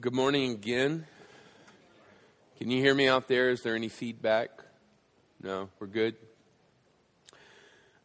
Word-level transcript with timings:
Good 0.00 0.14
morning 0.14 0.52
again. 0.52 1.06
Can 2.58 2.70
you 2.70 2.80
hear 2.80 2.94
me 2.94 3.08
out 3.08 3.26
there? 3.26 3.50
Is 3.50 3.62
there 3.62 3.74
any 3.74 3.88
feedback? 3.88 4.50
No, 5.42 5.70
we're 5.80 5.88
good. 5.88 6.14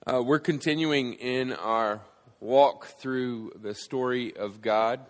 Uh, 0.08 0.24
we're 0.26 0.40
continuing 0.40 1.14
in 1.14 1.54
our 1.54 2.02
walk 2.40 2.88
through 3.00 3.52
the 3.62 3.76
story 3.76 4.36
of 4.36 4.60
God, 4.60 5.02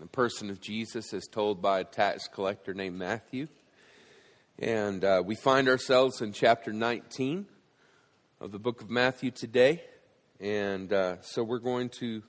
the 0.00 0.06
person 0.08 0.50
of 0.50 0.60
Jesus, 0.60 1.14
as 1.14 1.28
told 1.28 1.62
by 1.62 1.80
a 1.80 1.84
tax 1.84 2.26
collector 2.26 2.74
named 2.74 2.98
Matthew. 2.98 3.46
And 4.58 5.04
uh, 5.04 5.22
we 5.24 5.36
find 5.36 5.68
ourselves 5.68 6.20
in 6.20 6.32
chapter 6.32 6.72
19 6.72 7.46
of 8.40 8.50
the 8.50 8.58
book 8.58 8.80
of 8.80 8.90
Matthew 8.90 9.30
today. 9.30 9.84
And 10.40 10.92
uh, 10.92 11.20
so 11.20 11.44
we're 11.44 11.58
going 11.58 11.90
to 12.00 12.22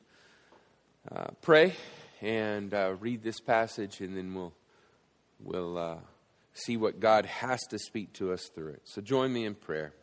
uh, 1.11 1.27
pray 1.41 1.73
and 2.21 2.73
uh, 2.73 2.95
read 2.99 3.23
this 3.23 3.39
passage, 3.39 4.01
and 4.01 4.15
then 4.15 4.33
we'll, 4.33 4.53
we'll 5.39 5.77
uh, 5.77 5.97
see 6.53 6.77
what 6.77 6.99
God 6.99 7.25
has 7.25 7.61
to 7.69 7.79
speak 7.79 8.13
to 8.13 8.31
us 8.31 8.49
through 8.53 8.69
it. 8.69 8.81
So 8.85 9.01
join 9.01 9.33
me 9.33 9.45
in 9.45 9.55
prayer. 9.55 9.93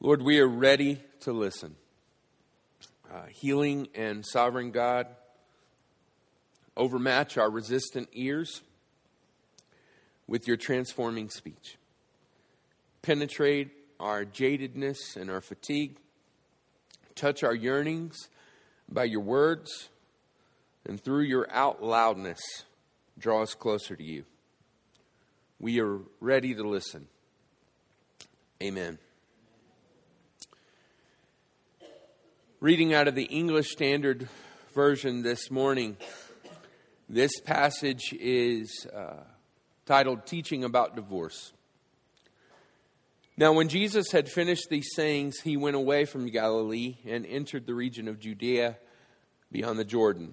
Lord, 0.00 0.22
we 0.22 0.38
are 0.40 0.48
ready 0.48 1.00
to 1.20 1.32
listen. 1.32 1.76
Uh, 3.12 3.26
healing 3.30 3.88
and 3.94 4.24
sovereign 4.26 4.72
God, 4.72 5.06
overmatch 6.76 7.38
our 7.38 7.48
resistant 7.48 8.08
ears 8.12 8.62
with 10.26 10.46
your 10.46 10.56
transforming 10.56 11.30
speech. 11.30 11.78
Penetrate 13.02 13.70
our 14.00 14.24
jadedness 14.24 15.16
and 15.16 15.30
our 15.30 15.40
fatigue. 15.40 15.96
Touch 17.14 17.42
our 17.42 17.54
yearnings 17.54 18.28
by 18.90 19.04
your 19.04 19.20
words, 19.20 19.88
and 20.86 21.00
through 21.00 21.22
your 21.22 21.46
out 21.50 21.82
loudness, 21.82 22.40
draw 23.18 23.42
us 23.42 23.54
closer 23.54 23.96
to 23.96 24.02
you. 24.02 24.24
We 25.58 25.80
are 25.80 25.98
ready 26.20 26.54
to 26.54 26.62
listen. 26.62 27.08
Amen. 28.62 28.98
Reading 32.60 32.94
out 32.94 33.08
of 33.08 33.14
the 33.14 33.24
English 33.24 33.70
Standard 33.70 34.28
Version 34.74 35.22
this 35.22 35.50
morning, 35.50 35.96
this 37.08 37.40
passage 37.40 38.12
is 38.12 38.86
uh, 38.94 39.22
titled 39.86 40.26
Teaching 40.26 40.64
About 40.64 40.96
Divorce. 40.96 41.52
Now, 43.38 43.52
when 43.52 43.68
Jesus 43.68 44.12
had 44.12 44.30
finished 44.30 44.68
these 44.70 44.88
sayings, 44.94 45.40
he 45.40 45.58
went 45.58 45.76
away 45.76 46.06
from 46.06 46.26
Galilee 46.26 46.96
and 47.06 47.26
entered 47.26 47.66
the 47.66 47.74
region 47.74 48.08
of 48.08 48.18
Judea 48.18 48.78
beyond 49.52 49.78
the 49.78 49.84
Jordan. 49.84 50.32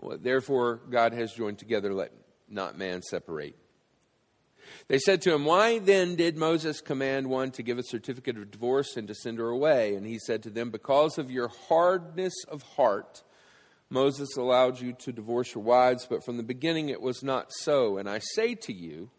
Well, 0.00 0.18
therefore, 0.20 0.80
God 0.90 1.12
has 1.12 1.32
joined 1.32 1.58
together, 1.58 1.92
let 1.92 2.12
not 2.48 2.76
man 2.76 3.02
separate. 3.02 3.56
They 4.88 4.98
said 4.98 5.22
to 5.22 5.34
him, 5.34 5.44
Why 5.44 5.78
then 5.78 6.16
did 6.16 6.36
Moses 6.36 6.80
command 6.80 7.28
one 7.28 7.50
to 7.52 7.62
give 7.62 7.78
a 7.78 7.82
certificate 7.82 8.36
of 8.36 8.50
divorce 8.50 8.96
and 8.96 9.08
to 9.08 9.14
send 9.14 9.38
her 9.38 9.48
away? 9.48 9.94
And 9.94 10.06
he 10.06 10.18
said 10.18 10.42
to 10.44 10.50
them, 10.50 10.70
Because 10.70 11.18
of 11.18 11.30
your 11.30 11.48
hardness 11.68 12.34
of 12.48 12.62
heart, 12.62 13.22
Moses 13.90 14.36
allowed 14.36 14.80
you 14.80 14.92
to 14.94 15.12
divorce 15.12 15.54
your 15.54 15.64
wives, 15.64 16.06
but 16.08 16.24
from 16.24 16.36
the 16.36 16.42
beginning 16.42 16.88
it 16.88 17.02
was 17.02 17.22
not 17.22 17.52
so. 17.52 17.98
And 17.98 18.08
I 18.08 18.18
say 18.18 18.54
to 18.54 18.72
you, 18.72 19.10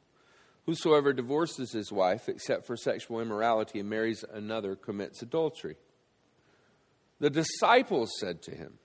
Whosoever 0.66 1.12
divorces 1.12 1.74
his 1.74 1.92
wife, 1.92 2.30
except 2.30 2.66
for 2.66 2.78
sexual 2.78 3.20
immorality, 3.20 3.82
and 3.82 3.90
marries 3.90 4.24
another, 4.32 4.78
commits 4.78 5.22
adultery. 5.22 5.76
The 7.20 7.30
disciples 7.30 8.12
said 8.18 8.42
to 8.44 8.52
him, 8.52 8.80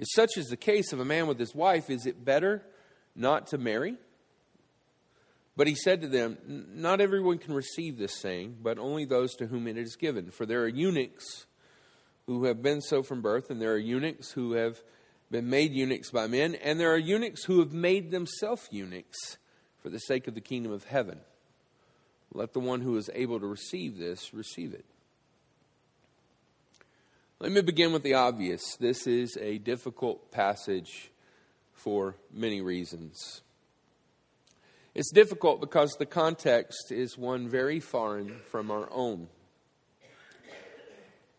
If 0.00 0.08
such 0.10 0.38
is 0.38 0.46
the 0.46 0.56
case 0.56 0.94
of 0.94 0.98
a 0.98 1.04
man 1.04 1.26
with 1.26 1.38
his 1.38 1.54
wife, 1.54 1.90
is 1.90 2.06
it 2.06 2.24
better 2.24 2.62
not 3.14 3.48
to 3.48 3.58
marry? 3.58 3.96
But 5.58 5.66
he 5.66 5.74
said 5.74 6.00
to 6.00 6.08
them, 6.08 6.38
Not 6.46 7.02
everyone 7.02 7.36
can 7.36 7.52
receive 7.52 7.98
this 7.98 8.18
saying, 8.18 8.56
but 8.62 8.78
only 8.78 9.04
those 9.04 9.34
to 9.34 9.46
whom 9.46 9.68
it 9.68 9.76
is 9.76 9.96
given. 9.96 10.30
For 10.30 10.46
there 10.46 10.62
are 10.62 10.68
eunuchs 10.68 11.44
who 12.24 12.44
have 12.44 12.62
been 12.62 12.80
so 12.80 13.02
from 13.02 13.20
birth, 13.20 13.50
and 13.50 13.60
there 13.60 13.74
are 13.74 13.78
eunuchs 13.78 14.32
who 14.32 14.52
have 14.52 14.80
been 15.30 15.50
made 15.50 15.74
eunuchs 15.74 16.10
by 16.10 16.26
men, 16.26 16.54
and 16.54 16.80
there 16.80 16.92
are 16.94 16.98
eunuchs 16.98 17.44
who 17.44 17.58
have 17.58 17.74
made 17.74 18.10
themselves 18.10 18.68
eunuchs 18.70 19.36
for 19.82 19.90
the 19.90 19.98
sake 19.98 20.26
of 20.26 20.34
the 20.34 20.40
kingdom 20.40 20.72
of 20.72 20.84
heaven. 20.84 21.20
Let 22.32 22.54
the 22.54 22.60
one 22.60 22.80
who 22.80 22.96
is 22.96 23.10
able 23.12 23.38
to 23.38 23.46
receive 23.46 23.98
this 23.98 24.32
receive 24.32 24.72
it. 24.72 24.86
Let 27.42 27.52
me 27.52 27.62
begin 27.62 27.94
with 27.94 28.02
the 28.02 28.12
obvious. 28.12 28.76
This 28.76 29.06
is 29.06 29.38
a 29.40 29.56
difficult 29.56 30.30
passage 30.30 31.10
for 31.72 32.16
many 32.30 32.60
reasons. 32.60 33.40
It's 34.94 35.10
difficult 35.10 35.58
because 35.58 35.96
the 35.98 36.04
context 36.04 36.92
is 36.92 37.16
one 37.16 37.48
very 37.48 37.80
foreign 37.80 38.40
from 38.50 38.70
our 38.70 38.90
own. 38.92 39.28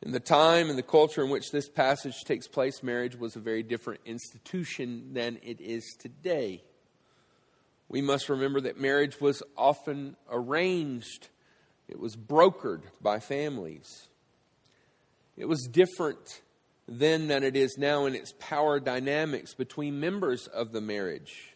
In 0.01 0.11
the 0.11 0.19
time 0.19 0.71
and 0.71 0.77
the 0.77 0.81
culture 0.81 1.23
in 1.23 1.29
which 1.29 1.51
this 1.51 1.69
passage 1.69 2.23
takes 2.25 2.47
place, 2.47 2.81
marriage 2.81 3.15
was 3.15 3.35
a 3.35 3.39
very 3.39 3.61
different 3.61 3.99
institution 4.03 5.13
than 5.13 5.37
it 5.43 5.61
is 5.61 5.95
today. 5.99 6.63
We 7.89 8.01
must 8.01 8.27
remember 8.27 8.59
that 8.61 8.79
marriage 8.79 9.21
was 9.21 9.43
often 9.55 10.15
arranged, 10.31 11.27
it 11.87 11.99
was 11.99 12.15
brokered 12.15 12.81
by 12.99 13.19
families. 13.19 14.07
It 15.37 15.45
was 15.45 15.67
different 15.71 16.41
then 16.87 17.27
than 17.27 17.43
it 17.43 17.55
is 17.55 17.77
now 17.77 18.05
in 18.05 18.15
its 18.15 18.33
power 18.39 18.79
dynamics 18.79 19.53
between 19.53 19.99
members 19.99 20.47
of 20.47 20.71
the 20.71 20.81
marriage. 20.81 21.55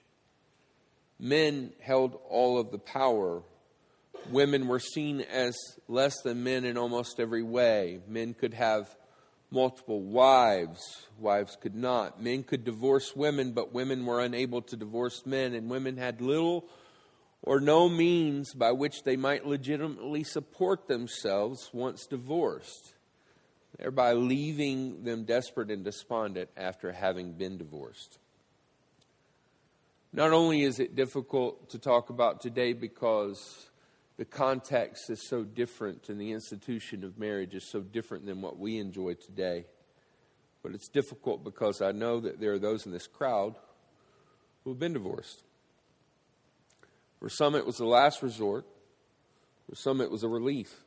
Men 1.19 1.74
held 1.81 2.19
all 2.30 2.59
of 2.59 2.72
the 2.72 2.78
power. 2.78 3.41
Women 4.31 4.68
were 4.68 4.80
seen 4.80 5.22
as 5.22 5.56
less 5.88 6.16
than 6.24 6.44
men 6.44 6.66
in 6.66 6.78
almost 6.78 7.19
every 7.19 7.44
way. 7.44 8.00
Men 8.08 8.34
could 8.34 8.53
have 8.53 8.96
multiple 9.52 10.02
wives, 10.02 10.81
wives 11.19 11.58
could 11.62 11.75
not. 11.75 12.22
Men 12.22 12.44
could 12.44 12.64
divorce 12.64 13.16
women, 13.16 13.52
but 13.52 13.74
women 13.74 14.06
were 14.06 14.22
unable 14.22 14.62
to 14.64 14.75
divorce 14.75 15.25
men, 15.25 15.53
and 15.53 15.69
women 15.69 15.97
had 15.97 16.22
little 16.22 16.66
or 17.46 17.59
no 17.59 17.88
means 17.88 18.53
by 18.53 18.72
which 18.72 19.03
they 19.03 19.16
might 19.16 19.46
legitimately 19.46 20.24
support 20.24 20.88
themselves 20.88 21.69
once 21.72 22.08
divorced, 22.08 22.94
thereby 23.78 24.13
leaving 24.13 25.03
them 25.03 25.25
desperate 25.25 25.72
and 25.72 25.84
despondent 25.84 26.50
after 26.56 26.91
having 26.91 27.34
been 27.34 27.58
divorced. 27.58 28.19
Not 30.13 30.31
only 30.31 30.63
is 30.63 30.80
it 30.80 30.96
difficult 30.96 31.69
to 31.72 31.80
talk 31.80 32.09
about 32.09 32.41
today 32.41 32.72
because 32.74 33.69
the 34.18 34.25
context 34.25 35.09
is 35.09 35.28
so 35.28 35.44
different 35.44 36.08
and 36.08 36.20
the 36.20 36.32
institution 36.32 37.03
of 37.03 37.20
marriage 37.20 37.53
is 37.53 37.70
so 37.70 37.82
different 37.82 38.26
than 38.26 38.41
what 38.41 38.58
we 38.58 38.78
enjoy 38.78 39.16
today. 39.16 39.66
But 40.64 40.73
it's 40.73 40.88
difficult 40.88 41.44
because 41.44 41.82
I 41.82 41.91
know 41.91 42.22
that 42.22 42.40
there 42.40 42.53
are 42.53 42.59
those 42.59 42.85
in 42.85 42.94
this 42.94 43.08
crowd 43.08 43.55
who 44.64 44.70
have 44.72 44.79
been 44.79 44.94
divorced. 44.94 45.44
For 47.20 47.29
some, 47.29 47.53
it 47.55 47.66
was 47.66 47.78
the 47.78 47.85
last 47.85 48.23
resort. 48.23 48.66
For 49.70 49.76
some, 49.76 49.99
it 49.99 50.09
was 50.09 50.23
a 50.23 50.29
relief. 50.29 50.84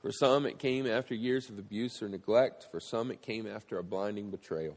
For 0.00 0.12
some, 0.12 0.46
it 0.46 0.58
came 0.58 0.86
after 0.86 1.14
years 1.14 1.48
of 1.48 1.58
abuse 1.58 2.02
or 2.02 2.08
neglect. 2.08 2.68
For 2.70 2.78
some, 2.78 3.10
it 3.10 3.20
came 3.20 3.46
after 3.46 3.78
a 3.78 3.84
blinding 3.84 4.30
betrayal. 4.30 4.76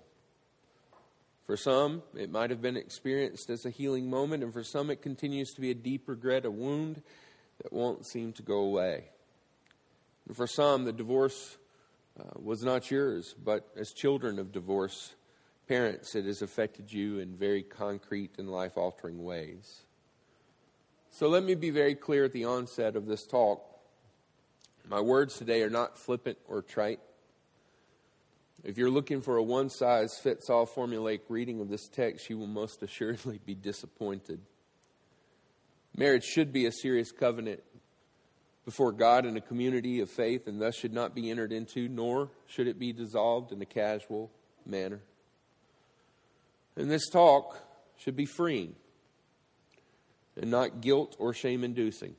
For 1.45 1.57
some, 1.57 2.01
it 2.15 2.31
might 2.31 2.49
have 2.49 2.61
been 2.61 2.77
experienced 2.77 3.49
as 3.49 3.65
a 3.65 3.69
healing 3.69 4.09
moment, 4.09 4.43
and 4.43 4.53
for 4.53 4.63
some, 4.63 4.89
it 4.89 5.01
continues 5.01 5.53
to 5.53 5.61
be 5.61 5.71
a 5.71 5.75
deep 5.75 6.07
regret, 6.07 6.45
a 6.45 6.51
wound 6.51 7.01
that 7.61 7.73
won't 7.73 8.05
seem 8.05 8.33
to 8.33 8.41
go 8.41 8.59
away. 8.59 9.05
And 10.27 10.35
for 10.35 10.47
some, 10.47 10.85
the 10.85 10.93
divorce 10.93 11.57
uh, 12.19 12.23
was 12.41 12.63
not 12.63 12.89
yours, 12.89 13.35
but 13.43 13.67
as 13.77 13.91
children 13.91 14.39
of 14.39 14.51
divorce 14.51 15.13
parents, 15.67 16.15
it 16.15 16.25
has 16.25 16.41
affected 16.41 16.91
you 16.91 17.19
in 17.19 17.35
very 17.35 17.63
concrete 17.63 18.31
and 18.37 18.49
life 18.49 18.77
altering 18.77 19.23
ways. 19.23 19.81
So 21.09 21.27
let 21.27 21.43
me 21.43 21.55
be 21.55 21.69
very 21.69 21.95
clear 21.95 22.25
at 22.25 22.33
the 22.33 22.45
onset 22.45 22.95
of 22.95 23.05
this 23.05 23.25
talk. 23.25 23.70
My 24.87 24.99
words 24.99 25.37
today 25.37 25.61
are 25.63 25.69
not 25.69 25.97
flippant 25.97 26.37
or 26.47 26.61
trite. 26.61 26.99
If 28.63 28.77
you're 28.77 28.89
looking 28.91 29.21
for 29.21 29.37
a 29.37 29.43
one 29.43 29.69
size 29.69 30.19
fits 30.21 30.49
all 30.49 30.67
formulaic 30.67 31.21
reading 31.29 31.61
of 31.61 31.69
this 31.69 31.87
text, 31.87 32.29
you 32.29 32.37
will 32.37 32.47
most 32.47 32.83
assuredly 32.83 33.39
be 33.45 33.55
disappointed. 33.55 34.39
Marriage 35.97 36.23
should 36.23 36.53
be 36.53 36.65
a 36.65 36.71
serious 36.71 37.11
covenant 37.11 37.61
before 38.65 38.91
God 38.91 39.25
in 39.25 39.35
a 39.35 39.41
community 39.41 39.99
of 39.99 40.09
faith 40.09 40.47
and 40.47 40.61
thus 40.61 40.75
should 40.75 40.93
not 40.93 41.15
be 41.15 41.29
entered 41.29 41.51
into, 41.51 41.89
nor 41.89 42.29
should 42.47 42.67
it 42.67 42.77
be 42.77 42.93
dissolved 42.93 43.51
in 43.51 43.61
a 43.61 43.65
casual 43.65 44.31
manner. 44.65 45.01
And 46.75 46.89
this 46.89 47.09
talk 47.09 47.57
should 47.97 48.15
be 48.15 48.25
freeing 48.25 48.75
and 50.39 50.51
not 50.51 50.81
guilt 50.81 51.15
or 51.19 51.33
shame 51.33 51.63
inducing. 51.63 52.15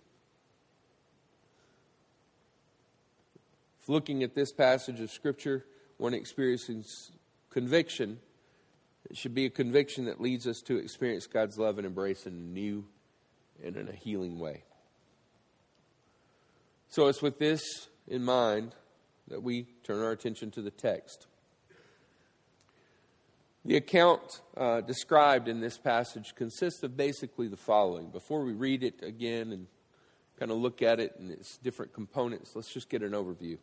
Looking 3.88 4.22
at 4.22 4.34
this 4.34 4.52
passage 4.52 5.00
of 5.00 5.10
Scripture, 5.10 5.64
one 5.96 6.14
experiences 6.14 7.12
conviction, 7.50 8.18
it 9.10 9.16
should 9.16 9.34
be 9.34 9.46
a 9.46 9.50
conviction 9.50 10.06
that 10.06 10.20
leads 10.20 10.46
us 10.46 10.60
to 10.62 10.76
experience 10.76 11.26
God's 11.26 11.58
love 11.58 11.78
and 11.78 11.86
embrace 11.86 12.26
in 12.26 12.32
a 12.32 12.36
new 12.36 12.84
and 13.62 13.76
in 13.76 13.88
a 13.88 13.92
healing 13.92 14.38
way. 14.38 14.64
So 16.88 17.08
it's 17.08 17.22
with 17.22 17.38
this 17.38 17.88
in 18.06 18.22
mind 18.22 18.74
that 19.28 19.42
we 19.42 19.66
turn 19.82 20.02
our 20.02 20.12
attention 20.12 20.50
to 20.52 20.62
the 20.62 20.70
text. 20.70 21.26
The 23.64 23.76
account 23.76 24.40
uh, 24.56 24.80
described 24.80 25.46
in 25.46 25.60
this 25.60 25.78
passage 25.78 26.34
consists 26.34 26.82
of 26.82 26.96
basically 26.96 27.48
the 27.48 27.56
following. 27.56 28.10
Before 28.10 28.44
we 28.44 28.52
read 28.52 28.82
it 28.82 29.02
again 29.02 29.52
and 29.52 29.68
kind 30.38 30.50
of 30.50 30.58
look 30.58 30.82
at 30.82 30.98
it 30.98 31.14
and 31.18 31.30
its 31.30 31.58
different 31.58 31.92
components, 31.92 32.52
let's 32.56 32.72
just 32.72 32.88
get 32.88 33.02
an 33.02 33.12
overview. 33.12 33.58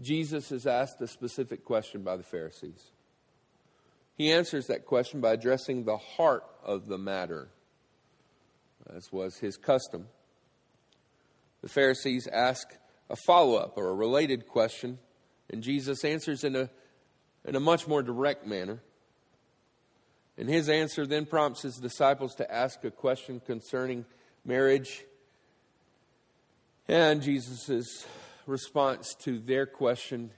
Jesus 0.00 0.50
is 0.50 0.66
asked 0.66 1.00
a 1.00 1.06
specific 1.06 1.64
question 1.64 2.02
by 2.02 2.16
the 2.16 2.22
Pharisees. 2.22 2.92
He 4.16 4.32
answers 4.32 4.66
that 4.66 4.86
question 4.86 5.20
by 5.20 5.32
addressing 5.32 5.84
the 5.84 5.96
heart 5.96 6.44
of 6.64 6.86
the 6.86 6.98
matter, 6.98 7.48
as 8.94 9.12
was 9.12 9.36
his 9.36 9.56
custom. 9.56 10.08
The 11.62 11.68
Pharisees 11.68 12.26
ask 12.26 12.68
a 13.10 13.16
follow 13.26 13.56
up 13.56 13.76
or 13.76 13.88
a 13.88 13.94
related 13.94 14.46
question, 14.46 14.98
and 15.50 15.62
Jesus 15.62 16.04
answers 16.04 16.44
in 16.44 16.56
a, 16.56 16.70
in 17.44 17.56
a 17.56 17.60
much 17.60 17.86
more 17.86 18.02
direct 18.02 18.46
manner. 18.46 18.80
And 20.38 20.48
his 20.48 20.70
answer 20.70 21.06
then 21.06 21.26
prompts 21.26 21.62
his 21.62 21.76
disciples 21.76 22.34
to 22.36 22.50
ask 22.50 22.82
a 22.84 22.90
question 22.90 23.40
concerning 23.44 24.06
marriage. 24.44 25.04
And 26.88 27.20
Jesus' 27.20 28.06
response 28.50 29.14
to 29.20 29.38
their 29.38 29.64
question 29.64 30.32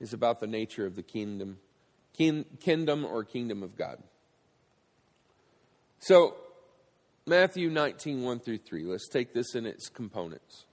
is 0.00 0.12
about 0.12 0.40
the 0.40 0.46
nature 0.46 0.86
of 0.86 0.96
the 0.96 1.02
kingdom, 1.02 1.58
kin, 2.16 2.44
kingdom 2.60 3.04
or 3.04 3.24
kingdom 3.24 3.62
of 3.62 3.76
God. 3.76 4.02
So, 6.00 6.34
Matthew 7.26 7.70
19, 7.70 8.22
1 8.22 8.40
through 8.40 8.58
3. 8.58 8.84
Let's 8.84 9.08
take 9.08 9.32
this 9.32 9.54
in 9.54 9.66
its 9.66 9.88
components. 9.88 10.64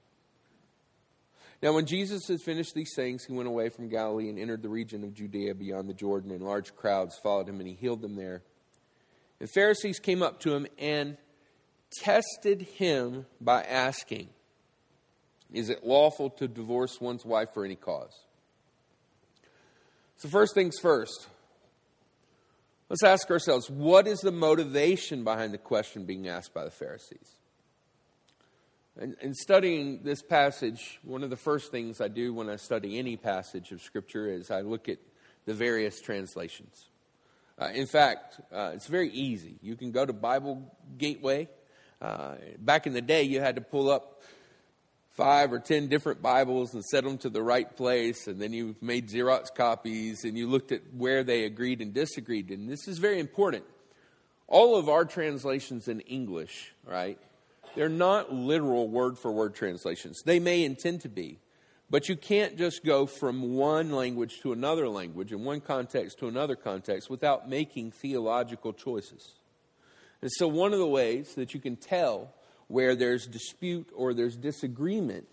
Now, 1.62 1.74
when 1.74 1.86
Jesus 1.86 2.28
had 2.28 2.42
finished 2.42 2.74
these 2.74 2.94
things, 2.96 3.26
he 3.26 3.34
went 3.34 3.48
away 3.48 3.70
from 3.70 3.90
Galilee 3.90 4.30
and 4.30 4.40
entered 4.40 4.64
the 4.64 4.70
region 4.70 5.04
of 5.04 5.14
Judea 5.14 5.54
beyond 5.54 5.90
the 5.90 5.94
Jordan, 5.94 6.32
and 6.32 6.42
large 6.42 6.76
crowds 6.76 7.20
followed 7.22 7.50
him, 7.50 7.60
and 7.60 7.68
he 7.68 7.76
healed 7.76 8.02
them 8.02 8.16
there. 8.16 8.42
The 9.40 9.48
Pharisees 9.48 10.00
came 10.00 10.24
up 10.24 10.40
to 10.42 10.56
him 10.56 10.68
and 10.78 11.18
tested 11.92 12.62
him 12.62 13.26
by 13.40 13.64
asking, 13.64 14.30
is 15.52 15.70
it 15.70 15.86
lawful 15.86 16.30
to 16.32 16.48
divorce 16.48 17.02
one's 17.02 17.26
wife 17.26 17.54
for 17.54 17.66
any 17.66 17.76
cause? 17.76 18.18
So, 20.18 20.30
first 20.30 20.54
things 20.54 20.78
first, 20.80 21.28
let's 22.90 23.04
ask 23.04 23.32
ourselves 23.32 23.70
what 23.70 24.08
is 24.08 24.20
the 24.20 24.32
motivation 24.32 25.24
behind 25.24 25.54
the 25.54 25.58
question 25.58 26.06
being 26.06 26.28
asked 26.28 26.54
by 26.54 26.66
the 26.66 26.72
Pharisees? 26.72 27.36
And 29.00 29.16
in 29.22 29.34
studying 29.34 30.02
this 30.04 30.22
passage, 30.22 31.00
one 31.04 31.24
of 31.24 31.30
the 31.30 31.38
first 31.38 31.72
things 31.72 32.02
I 32.02 32.10
do 32.10 32.34
when 32.34 32.50
I 32.50 32.58
study 32.58 33.00
any 33.00 33.16
passage 33.16 33.72
of 33.72 33.82
Scripture 33.82 34.28
is 34.28 34.52
I 34.52 34.60
look 34.62 34.90
at 34.90 34.98
the 35.46 35.54
various 35.54 36.02
translations. 36.02 36.90
Uh, 37.58 37.70
in 37.74 37.88
fact, 37.88 38.42
uh, 38.52 38.72
it's 38.74 38.88
very 38.88 39.10
easy. 39.12 39.56
You 39.62 39.76
can 39.78 39.92
go 39.92 40.06
to 40.06 40.12
Bible 40.12 40.76
Gateway. 40.98 41.48
Uh, 42.02 42.36
back 42.58 42.88
in 42.88 42.94
the 42.94 43.02
day, 43.02 43.24
you 43.24 43.40
had 43.40 43.56
to 43.56 43.62
pull 43.62 43.90
up 43.90 44.22
five 45.20 45.52
or 45.52 45.60
ten 45.60 45.88
different 45.90 46.22
Bibles 46.22 46.74
and 46.74 46.84
set 46.86 47.04
them 47.04 47.18
to 47.18 47.30
the 47.30 47.44
right 47.44 47.76
place, 47.76 48.28
and 48.28 48.42
then 48.42 48.54
you 48.54 48.78
made 48.80 49.10
Xerox 49.10 49.54
copies 49.54 50.24
and 50.24 50.38
you 50.38 50.48
looked 50.48 50.72
at 50.72 50.82
where 50.96 51.26
they 51.26 51.44
agreed 51.44 51.82
and 51.82 51.94
disagreed. 51.94 52.50
And 52.52 52.70
this 52.70 52.88
is 52.88 53.00
very 53.00 53.20
important. 53.20 53.66
All 54.48 54.78
of 54.78 54.88
our 54.88 55.04
translations 55.04 55.90
in 55.90 56.00
English, 56.02 56.74
right, 56.86 57.20
they're 57.76 57.90
not 57.90 58.34
literal 58.34 58.88
word 58.88 59.18
for 59.18 59.30
word 59.30 59.56
translations. 59.56 60.22
They 60.24 60.40
may 60.40 60.64
intend 60.64 61.02
to 61.02 61.10
be, 61.10 61.40
but 61.90 62.08
you 62.08 62.16
can't 62.16 62.58
just 62.58 62.86
go 62.86 63.06
from 63.06 63.56
one 63.56 63.92
language 63.92 64.40
to 64.44 64.54
another 64.54 64.88
language, 64.88 65.34
and 65.34 65.44
one 65.44 65.60
context 65.60 66.20
to 66.20 66.30
another 66.30 66.56
context, 66.56 67.10
without 67.10 67.50
making 67.50 67.92
theological 67.92 68.72
choices. 68.72 69.34
And 70.22 70.32
so, 70.32 70.48
one 70.48 70.72
of 70.72 70.80
the 70.80 70.88
ways 70.88 71.36
that 71.36 71.54
you 71.54 71.60
can 71.60 71.76
tell 71.76 72.34
where 72.70 72.96
there's 72.96 73.28
dispute 73.28 73.90
or 73.94 74.14
there's 74.14 74.38
disagreement 74.38 75.28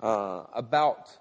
uh, 0.00 0.42
about 0.52 1.16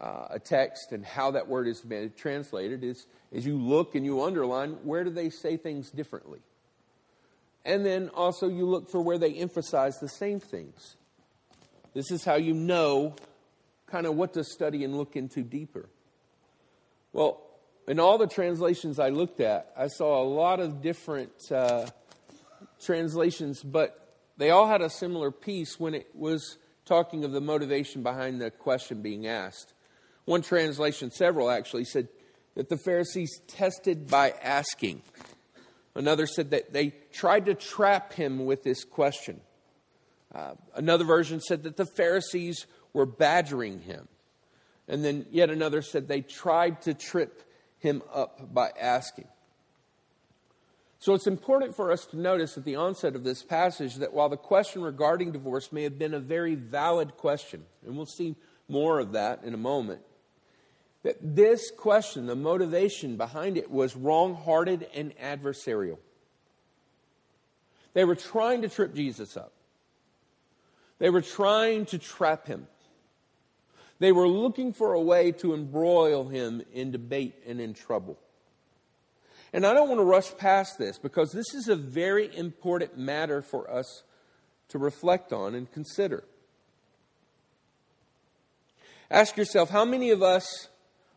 uh, 0.00 0.26
a 0.30 0.38
text 0.38 0.92
and 0.92 1.04
how 1.04 1.30
that 1.30 1.48
word 1.48 1.66
is 1.66 1.82
translated 2.16 2.84
is, 2.84 3.06
is 3.32 3.46
you 3.46 3.56
look 3.56 3.94
and 3.94 4.04
you 4.04 4.22
underline 4.22 4.72
where 4.82 5.04
do 5.04 5.10
they 5.10 5.30
say 5.30 5.56
things 5.56 5.90
differently. 5.90 6.40
And 7.64 7.86
then 7.86 8.10
also 8.10 8.48
you 8.48 8.66
look 8.66 8.90
for 8.90 9.00
where 9.00 9.16
they 9.16 9.32
emphasize 9.34 9.98
the 9.98 10.08
same 10.08 10.40
things. 10.40 10.96
This 11.94 12.10
is 12.10 12.24
how 12.24 12.34
you 12.34 12.52
know 12.52 13.14
kind 13.86 14.06
of 14.06 14.16
what 14.16 14.34
to 14.34 14.42
study 14.42 14.82
and 14.82 14.96
look 14.96 15.14
into 15.14 15.42
deeper. 15.42 15.88
Well, 17.12 17.40
in 17.86 18.00
all 18.00 18.18
the 18.18 18.26
translations 18.26 18.98
I 18.98 19.10
looked 19.10 19.40
at, 19.40 19.72
I 19.76 19.86
saw 19.86 20.20
a 20.20 20.26
lot 20.26 20.58
of 20.58 20.82
different 20.82 21.30
uh, 21.52 21.86
translations, 22.82 23.62
but 23.62 24.03
they 24.36 24.50
all 24.50 24.66
had 24.66 24.82
a 24.82 24.90
similar 24.90 25.30
piece 25.30 25.78
when 25.78 25.94
it 25.94 26.08
was 26.14 26.58
talking 26.84 27.24
of 27.24 27.32
the 27.32 27.40
motivation 27.40 28.02
behind 28.02 28.40
the 28.40 28.50
question 28.50 29.02
being 29.02 29.26
asked. 29.26 29.72
One 30.24 30.42
translation, 30.42 31.10
several 31.10 31.50
actually, 31.50 31.84
said 31.84 32.08
that 32.54 32.68
the 32.68 32.78
Pharisees 32.78 33.40
tested 33.46 34.08
by 34.08 34.34
asking. 34.42 35.02
Another 35.94 36.26
said 36.26 36.50
that 36.50 36.72
they 36.72 36.94
tried 37.12 37.46
to 37.46 37.54
trap 37.54 38.12
him 38.12 38.44
with 38.46 38.62
this 38.62 38.84
question. 38.84 39.40
Uh, 40.34 40.54
another 40.74 41.04
version 41.04 41.40
said 41.40 41.62
that 41.62 41.76
the 41.76 41.86
Pharisees 41.86 42.66
were 42.92 43.06
badgering 43.06 43.80
him. 43.80 44.08
And 44.88 45.04
then 45.04 45.26
yet 45.30 45.50
another 45.50 45.82
said 45.82 46.08
they 46.08 46.20
tried 46.20 46.82
to 46.82 46.94
trip 46.94 47.42
him 47.78 48.02
up 48.12 48.52
by 48.52 48.70
asking. 48.80 49.28
So 51.04 51.12
it's 51.12 51.26
important 51.26 51.76
for 51.76 51.92
us 51.92 52.06
to 52.06 52.18
notice 52.18 52.56
at 52.56 52.64
the 52.64 52.76
onset 52.76 53.14
of 53.14 53.24
this 53.24 53.42
passage 53.42 53.96
that 53.96 54.14
while 54.14 54.30
the 54.30 54.38
question 54.38 54.80
regarding 54.80 55.32
divorce 55.32 55.70
may 55.70 55.82
have 55.82 55.98
been 55.98 56.14
a 56.14 56.18
very 56.18 56.54
valid 56.54 57.18
question, 57.18 57.66
and 57.84 57.94
we'll 57.94 58.06
see 58.06 58.36
more 58.70 59.00
of 59.00 59.12
that 59.12 59.44
in 59.44 59.52
a 59.52 59.58
moment, 59.58 60.00
that 61.02 61.18
this 61.20 61.70
question, 61.70 62.24
the 62.24 62.34
motivation 62.34 63.18
behind 63.18 63.58
it, 63.58 63.70
was 63.70 63.94
wrong 63.94 64.34
hearted 64.34 64.86
and 64.94 65.14
adversarial. 65.18 65.98
They 67.92 68.06
were 68.06 68.16
trying 68.16 68.62
to 68.62 68.70
trip 68.70 68.94
Jesus 68.94 69.36
up, 69.36 69.52
they 71.00 71.10
were 71.10 71.20
trying 71.20 71.84
to 71.84 71.98
trap 71.98 72.46
him. 72.46 72.66
They 73.98 74.10
were 74.10 74.26
looking 74.26 74.72
for 74.72 74.94
a 74.94 75.00
way 75.02 75.32
to 75.32 75.52
embroil 75.52 76.24
him 76.24 76.62
in 76.72 76.92
debate 76.92 77.42
and 77.46 77.60
in 77.60 77.74
trouble. 77.74 78.18
And 79.54 79.64
I 79.64 79.72
don't 79.72 79.88
want 79.88 80.00
to 80.00 80.04
rush 80.04 80.36
past 80.36 80.78
this 80.78 80.98
because 80.98 81.30
this 81.30 81.54
is 81.54 81.68
a 81.68 81.76
very 81.76 82.36
important 82.36 82.98
matter 82.98 83.40
for 83.40 83.70
us 83.70 84.02
to 84.70 84.78
reflect 84.78 85.32
on 85.32 85.54
and 85.54 85.70
consider. 85.70 86.24
Ask 89.08 89.36
yourself 89.36 89.70
how 89.70 89.84
many 89.84 90.10
of 90.10 90.24
us 90.24 90.68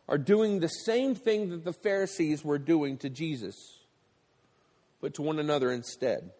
are 0.08 0.18
doing 0.18 0.60
the 0.60 0.68
same 0.68 1.16
thing 1.16 1.50
that 1.50 1.64
the 1.64 1.72
Pharisees 1.72 2.44
were 2.44 2.58
doing 2.58 2.96
to 2.98 3.10
Jesus, 3.10 3.56
but 5.00 5.14
to 5.14 5.22
one 5.22 5.40
another 5.40 5.72
instead? 5.72 6.30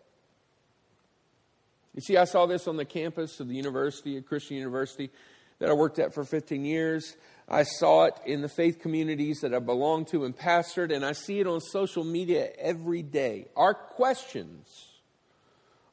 You 1.97 2.01
see, 2.01 2.17
I 2.17 2.27
saw 2.27 2.47
this 2.47 2.69
on 2.69 2.77
the 2.77 2.85
campus 2.85 3.41
of 3.41 3.49
the 3.49 3.57
university, 3.57 4.17
a 4.17 4.23
Christian 4.23 4.57
university 4.57 5.11
that 5.59 5.69
I 5.69 5.73
worked 5.73 5.99
at 5.99 6.15
for 6.15 6.23
15 6.23 6.65
years. 6.65 7.17
I 7.49 7.63
saw 7.63 8.05
it 8.05 8.15
in 8.27 8.43
the 8.43 8.49
faith 8.49 8.79
communities 8.81 9.41
that 9.41 9.55
I 9.55 9.59
belong 9.59 10.05
to 10.07 10.25
and 10.25 10.37
pastored, 10.37 10.95
and 10.95 11.05
I 11.05 11.13
see 11.13 11.41
it 11.41 11.47
on 11.47 11.61
social 11.61 12.05
media 12.05 12.51
every 12.59 13.03
day. 13.03 13.47
Our 13.57 13.73
questions 13.73 14.69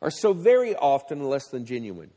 are 0.02 0.12
so 0.12 0.34
very 0.34 0.76
often 0.76 1.24
less 1.24 1.48
than 1.48 1.66
genuine. 1.66 2.12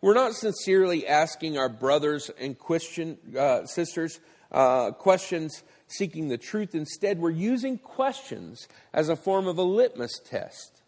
We're 0.00 0.14
not 0.14 0.34
sincerely 0.34 1.06
asking 1.06 1.56
our 1.56 1.68
brothers 1.68 2.30
and 2.40 2.58
Christian 2.58 3.16
uh, 3.38 3.66
sisters 3.66 4.18
uh, 4.50 4.90
questions 4.90 5.62
seeking 5.86 6.28
the 6.28 6.38
truth. 6.38 6.74
Instead, 6.74 7.20
we're 7.20 7.30
using 7.30 7.78
questions 7.78 8.66
as 8.92 9.08
a 9.08 9.16
form 9.16 9.46
of 9.46 9.58
a 9.58 9.62
litmus 9.62 10.20
test. 10.24 10.82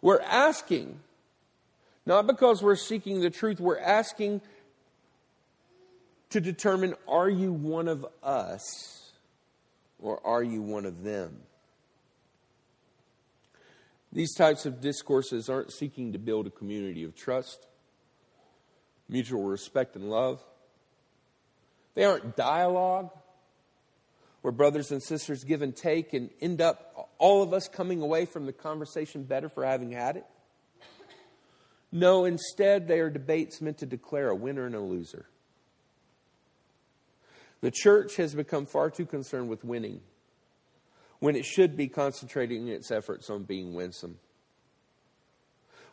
We're 0.00 0.20
asking, 0.20 1.00
not 2.04 2.28
because 2.28 2.62
we're 2.62 2.76
seeking 2.76 3.20
the 3.20 3.30
truth, 3.30 3.58
we're 3.58 3.80
asking 3.80 4.40
to 6.30 6.40
determine 6.40 6.94
are 7.08 7.28
you 7.28 7.52
one 7.52 7.88
of 7.88 8.06
us 8.22 9.12
or 9.98 10.24
are 10.26 10.42
you 10.42 10.62
one 10.62 10.86
of 10.86 11.02
them? 11.02 11.36
These 14.12 14.34
types 14.34 14.66
of 14.66 14.80
discourses 14.80 15.48
aren't 15.48 15.72
seeking 15.72 16.12
to 16.12 16.18
build 16.18 16.46
a 16.46 16.50
community 16.50 17.04
of 17.04 17.14
trust, 17.14 17.66
mutual 19.08 19.42
respect, 19.42 19.94
and 19.94 20.08
love. 20.08 20.42
They 21.94 22.04
aren't 22.04 22.36
dialogue 22.36 23.10
where 24.42 24.52
brothers 24.52 24.92
and 24.92 25.02
sisters 25.02 25.44
give 25.44 25.60
and 25.60 25.74
take 25.74 26.14
and 26.14 26.30
end 26.40 26.60
up 26.60 27.10
all 27.18 27.42
of 27.42 27.52
us 27.52 27.68
coming 27.68 28.00
away 28.00 28.26
from 28.26 28.46
the 28.46 28.52
conversation 28.52 29.24
better 29.24 29.48
for 29.48 29.64
having 29.64 29.92
had 29.92 30.16
it. 30.16 30.24
No, 31.90 32.24
instead, 32.24 32.88
they 32.88 33.00
are 33.00 33.10
debates 33.10 33.60
meant 33.60 33.78
to 33.78 33.86
declare 33.86 34.28
a 34.28 34.34
winner 34.34 34.66
and 34.66 34.74
a 34.74 34.80
loser. 34.80 35.26
The 37.66 37.72
church 37.72 38.14
has 38.14 38.32
become 38.32 38.64
far 38.64 38.90
too 38.90 39.06
concerned 39.06 39.48
with 39.48 39.64
winning 39.64 40.00
when 41.18 41.34
it 41.34 41.44
should 41.44 41.76
be 41.76 41.88
concentrating 41.88 42.68
its 42.68 42.92
efforts 42.92 43.28
on 43.28 43.42
being 43.42 43.74
winsome. 43.74 44.20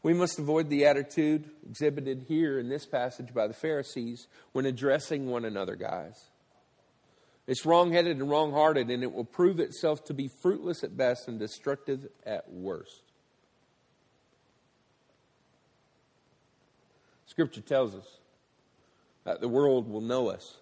We 0.03 0.13
must 0.13 0.37
avoid 0.37 0.69
the 0.69 0.85
attitude 0.85 1.49
exhibited 1.67 2.25
here 2.27 2.59
in 2.59 2.69
this 2.69 2.85
passage 2.85 3.33
by 3.33 3.47
the 3.47 3.55
Pharisees 3.55 4.27
when 4.51 4.67
addressing 4.67 5.25
one 5.25 5.45
another, 5.45 5.75
guys. 5.75 6.29
It's 7.47 7.65
wrong-headed 7.65 8.17
and 8.17 8.29
wrong-hearted, 8.29 8.91
and 8.91 9.01
it 9.01 9.11
will 9.11 9.25
prove 9.25 9.59
itself 9.59 10.05
to 10.05 10.13
be 10.13 10.29
fruitless 10.43 10.83
at 10.83 10.95
best 10.95 11.27
and 11.27 11.39
destructive 11.39 12.07
at 12.23 12.53
worst. 12.53 13.01
Scripture 17.25 17.61
tells 17.61 17.95
us 17.95 18.19
that 19.23 19.41
the 19.41 19.49
world 19.49 19.89
will 19.89 20.01
know 20.01 20.29
us 20.29 20.59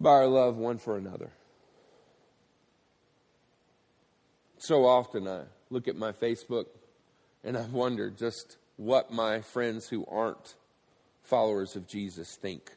by 0.00 0.10
our 0.10 0.26
love 0.26 0.56
one 0.56 0.78
for 0.78 0.96
another. 0.96 1.30
So 4.58 4.84
often 4.84 5.28
I 5.28 5.42
look 5.70 5.88
at 5.88 5.96
my 5.96 6.12
Facebook 6.12 6.66
and 7.44 7.56
I've 7.56 7.72
wondered 7.72 8.16
just 8.16 8.56
what 8.76 9.12
my 9.12 9.40
friends 9.40 9.88
who 9.88 10.04
aren't 10.06 10.54
followers 11.22 11.76
of 11.76 11.86
Jesus 11.86 12.36
think. 12.36 12.70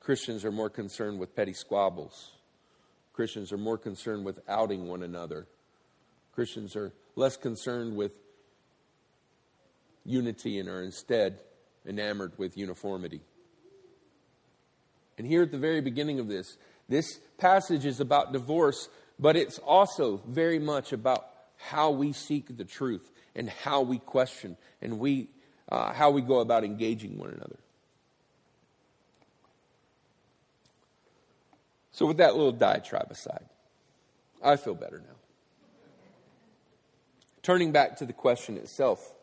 Christians 0.00 0.44
are 0.44 0.52
more 0.52 0.70
concerned 0.70 1.18
with 1.18 1.34
petty 1.34 1.52
squabbles. 1.52 2.32
Christians 3.12 3.52
are 3.52 3.58
more 3.58 3.78
concerned 3.78 4.24
with 4.24 4.40
outing 4.48 4.86
one 4.86 5.02
another. 5.02 5.46
Christians 6.34 6.76
are 6.76 6.92
less 7.16 7.36
concerned 7.36 7.96
with 7.96 8.12
unity 10.04 10.58
and 10.58 10.68
are 10.68 10.82
instead 10.82 11.40
enamored 11.86 12.32
with 12.38 12.56
uniformity. 12.56 13.20
And 15.18 15.26
here 15.26 15.42
at 15.42 15.50
the 15.50 15.58
very 15.58 15.80
beginning 15.80 16.20
of 16.20 16.28
this, 16.28 16.56
this 16.88 17.18
passage 17.36 17.84
is 17.84 18.00
about 18.00 18.32
divorce, 18.32 18.88
but 19.18 19.36
it's 19.36 19.58
also 19.58 20.22
very 20.26 20.58
much 20.58 20.92
about 20.92 21.26
how 21.56 21.90
we 21.90 22.12
seek 22.12 22.56
the 22.56 22.64
truth 22.64 23.10
and 23.34 23.50
how 23.50 23.82
we 23.82 23.98
question 23.98 24.56
and 24.80 24.98
we, 24.98 25.28
uh, 25.68 25.92
how 25.92 26.10
we 26.10 26.22
go 26.22 26.38
about 26.38 26.64
engaging 26.64 27.18
one 27.18 27.30
another. 27.30 27.58
So, 31.90 32.06
with 32.06 32.18
that 32.18 32.36
little 32.36 32.52
diatribe 32.52 33.10
aside, 33.10 33.44
I 34.40 34.54
feel 34.54 34.76
better 34.76 34.98
now. 35.04 35.16
Turning 37.42 37.72
back 37.72 37.96
to 37.96 38.06
the 38.06 38.12
question 38.12 38.56
itself, 38.56 39.14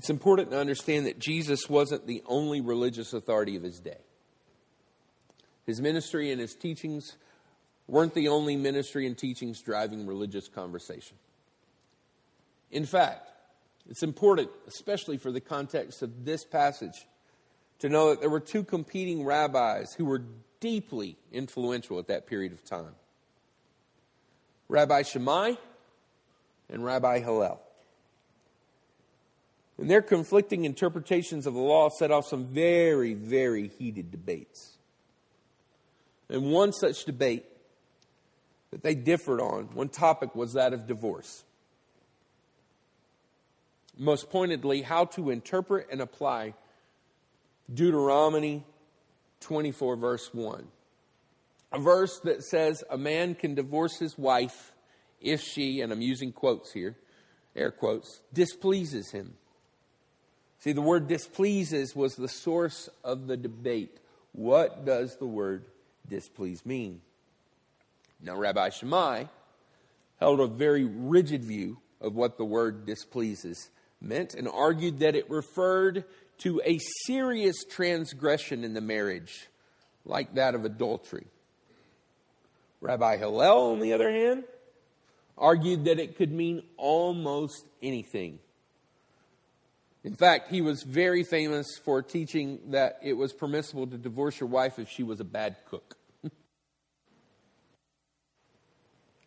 it's 0.00 0.08
important 0.08 0.50
to 0.50 0.58
understand 0.58 1.04
that 1.04 1.18
Jesus 1.18 1.68
wasn't 1.68 2.06
the 2.06 2.22
only 2.24 2.62
religious 2.62 3.12
authority 3.12 3.54
of 3.56 3.62
his 3.62 3.80
day. 3.80 3.98
His 5.66 5.78
ministry 5.78 6.30
and 6.30 6.40
his 6.40 6.54
teachings 6.54 7.18
weren't 7.86 8.14
the 8.14 8.28
only 8.28 8.56
ministry 8.56 9.06
and 9.06 9.18
teachings 9.18 9.60
driving 9.60 10.06
religious 10.06 10.48
conversation. 10.48 11.18
In 12.70 12.86
fact, 12.86 13.30
it's 13.90 14.02
important, 14.02 14.48
especially 14.66 15.18
for 15.18 15.30
the 15.30 15.38
context 15.38 16.00
of 16.00 16.24
this 16.24 16.46
passage, 16.46 17.06
to 17.80 17.90
know 17.90 18.08
that 18.08 18.20
there 18.20 18.30
were 18.30 18.40
two 18.40 18.64
competing 18.64 19.22
rabbis 19.22 19.92
who 19.92 20.06
were 20.06 20.22
deeply 20.60 21.18
influential 21.30 21.98
at 21.98 22.06
that 22.06 22.26
period 22.26 22.52
of 22.52 22.64
time 22.64 22.94
Rabbi 24.66 25.02
Shammai 25.02 25.56
and 26.70 26.82
Rabbi 26.82 27.18
Hillel. 27.18 27.60
And 29.80 29.90
their 29.90 30.02
conflicting 30.02 30.66
interpretations 30.66 31.46
of 31.46 31.54
the 31.54 31.60
law 31.60 31.88
set 31.88 32.10
off 32.10 32.26
some 32.26 32.44
very, 32.44 33.14
very 33.14 33.68
heated 33.68 34.10
debates. 34.10 34.76
And 36.28 36.52
one 36.52 36.74
such 36.74 37.06
debate 37.06 37.46
that 38.72 38.82
they 38.82 38.94
differed 38.94 39.40
on, 39.40 39.70
one 39.72 39.88
topic 39.88 40.36
was 40.36 40.52
that 40.52 40.74
of 40.74 40.86
divorce. 40.86 41.44
Most 43.96 44.28
pointedly, 44.28 44.82
how 44.82 45.06
to 45.06 45.30
interpret 45.30 45.86
and 45.90 46.02
apply 46.02 46.52
Deuteronomy 47.72 48.64
24, 49.40 49.96
verse 49.96 50.28
1. 50.34 50.66
A 51.72 51.78
verse 51.78 52.20
that 52.24 52.44
says 52.44 52.84
a 52.90 52.98
man 52.98 53.34
can 53.34 53.54
divorce 53.54 53.98
his 53.98 54.18
wife 54.18 54.72
if 55.22 55.40
she, 55.40 55.80
and 55.80 55.90
I'm 55.90 56.02
using 56.02 56.32
quotes 56.32 56.70
here, 56.70 56.98
air 57.56 57.70
quotes, 57.70 58.20
displeases 58.34 59.10
him. 59.10 59.36
See, 60.60 60.72
the 60.72 60.82
word 60.82 61.08
displeases 61.08 61.96
was 61.96 62.14
the 62.14 62.28
source 62.28 62.88
of 63.02 63.26
the 63.26 63.36
debate. 63.36 63.96
What 64.32 64.84
does 64.84 65.16
the 65.16 65.26
word 65.26 65.64
displease 66.08 66.64
mean? 66.66 67.00
Now, 68.22 68.36
Rabbi 68.36 68.68
Shammai 68.68 69.24
held 70.18 70.40
a 70.40 70.46
very 70.46 70.84
rigid 70.84 71.42
view 71.44 71.78
of 72.00 72.14
what 72.14 72.36
the 72.36 72.44
word 72.44 72.84
displeases 72.84 73.70
meant 74.02 74.34
and 74.34 74.46
argued 74.48 74.98
that 75.00 75.16
it 75.16 75.30
referred 75.30 76.04
to 76.38 76.60
a 76.64 76.78
serious 77.06 77.64
transgression 77.64 78.62
in 78.62 78.74
the 78.74 78.80
marriage, 78.80 79.48
like 80.04 80.34
that 80.34 80.54
of 80.54 80.64
adultery. 80.64 81.26
Rabbi 82.82 83.16
Hillel, 83.16 83.72
on 83.72 83.80
the 83.80 83.92
other 83.94 84.10
hand, 84.10 84.44
argued 85.36 85.86
that 85.86 85.98
it 85.98 86.16
could 86.16 86.32
mean 86.32 86.62
almost 86.76 87.64
anything. 87.82 88.38
In 90.02 90.14
fact, 90.14 90.50
he 90.50 90.62
was 90.62 90.82
very 90.82 91.24
famous 91.24 91.76
for 91.76 92.02
teaching 92.02 92.58
that 92.68 92.98
it 93.02 93.12
was 93.14 93.32
permissible 93.32 93.86
to 93.86 93.98
divorce 93.98 94.40
your 94.40 94.48
wife 94.48 94.78
if 94.78 94.88
she 94.88 95.02
was 95.02 95.20
a 95.20 95.24
bad 95.24 95.56
cook. 95.68 95.96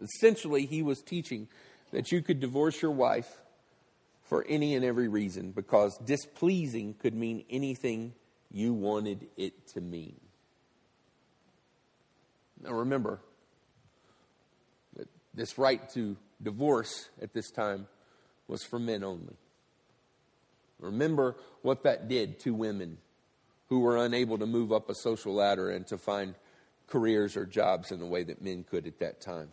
Essentially, 0.01 0.65
he 0.65 0.81
was 0.81 1.01
teaching 1.01 1.47
that 1.91 2.11
you 2.11 2.23
could 2.23 2.39
divorce 2.39 2.81
your 2.81 2.91
wife 2.91 3.39
for 4.23 4.43
any 4.49 4.73
and 4.73 4.83
every 4.83 5.07
reason 5.07 5.51
because 5.51 5.95
displeasing 5.99 6.95
could 6.95 7.13
mean 7.13 7.45
anything 7.51 8.13
you 8.51 8.73
wanted 8.73 9.27
it 9.37 9.67
to 9.67 9.81
mean. 9.81 10.19
Now 12.63 12.71
remember 12.71 13.19
that 14.95 15.07
this 15.35 15.59
right 15.59 15.87
to 15.91 16.17
divorce 16.41 17.09
at 17.21 17.33
this 17.33 17.51
time 17.51 17.87
was 18.47 18.63
for 18.63 18.79
men 18.79 19.03
only. 19.03 19.35
Remember 20.83 21.35
what 21.61 21.83
that 21.83 22.07
did 22.07 22.39
to 22.41 22.53
women 22.53 22.97
who 23.69 23.79
were 23.79 23.97
unable 23.97 24.37
to 24.37 24.45
move 24.45 24.71
up 24.71 24.89
a 24.89 24.95
social 24.95 25.33
ladder 25.33 25.69
and 25.69 25.87
to 25.87 25.97
find 25.97 26.35
careers 26.87 27.35
or 27.35 27.45
jobs 27.45 27.91
in 27.91 27.99
the 27.99 28.05
way 28.05 28.23
that 28.23 28.41
men 28.41 28.63
could 28.69 28.85
at 28.85 28.99
that 28.99 29.21
time. 29.21 29.49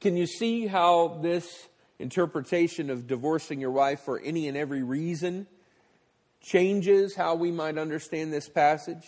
Can 0.00 0.16
you 0.16 0.26
see 0.26 0.66
how 0.66 1.18
this 1.20 1.68
interpretation 1.98 2.88
of 2.88 3.06
divorcing 3.06 3.60
your 3.60 3.70
wife 3.70 4.00
for 4.00 4.18
any 4.20 4.48
and 4.48 4.56
every 4.56 4.82
reason 4.82 5.46
changes 6.40 7.14
how 7.14 7.34
we 7.34 7.50
might 7.50 7.76
understand 7.76 8.32
this 8.32 8.48
passage? 8.48 9.04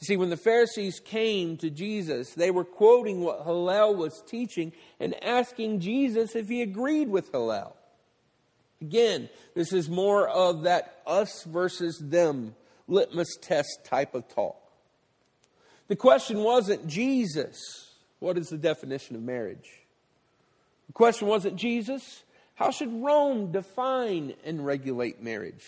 You 0.00 0.06
see, 0.06 0.16
when 0.16 0.30
the 0.30 0.36
Pharisees 0.36 1.00
came 1.00 1.56
to 1.58 1.70
Jesus, 1.70 2.32
they 2.32 2.50
were 2.50 2.64
quoting 2.64 3.20
what 3.20 3.44
Hillel 3.44 3.96
was 3.96 4.22
teaching 4.26 4.72
and 5.00 5.22
asking 5.22 5.80
Jesus 5.80 6.36
if 6.36 6.48
he 6.48 6.62
agreed 6.62 7.08
with 7.08 7.32
Hillel. 7.32 7.74
Again, 8.80 9.28
this 9.54 9.72
is 9.72 9.88
more 9.88 10.28
of 10.28 10.62
that 10.62 11.02
us 11.06 11.44
versus 11.44 11.98
them 11.98 12.54
litmus 12.86 13.36
test 13.40 13.80
type 13.84 14.14
of 14.14 14.28
talk. 14.28 14.56
The 15.88 15.96
question 15.96 16.38
wasn't 16.42 16.86
Jesus, 16.86 17.58
what 18.18 18.38
is 18.38 18.48
the 18.48 18.58
definition 18.58 19.16
of 19.16 19.22
marriage? 19.22 19.68
The 20.86 20.92
question 20.92 21.28
wasn't 21.28 21.56
Jesus, 21.56 22.22
how 22.54 22.70
should 22.70 22.92
Rome 22.92 23.52
define 23.52 24.34
and 24.44 24.64
regulate 24.64 25.22
marriage? 25.22 25.64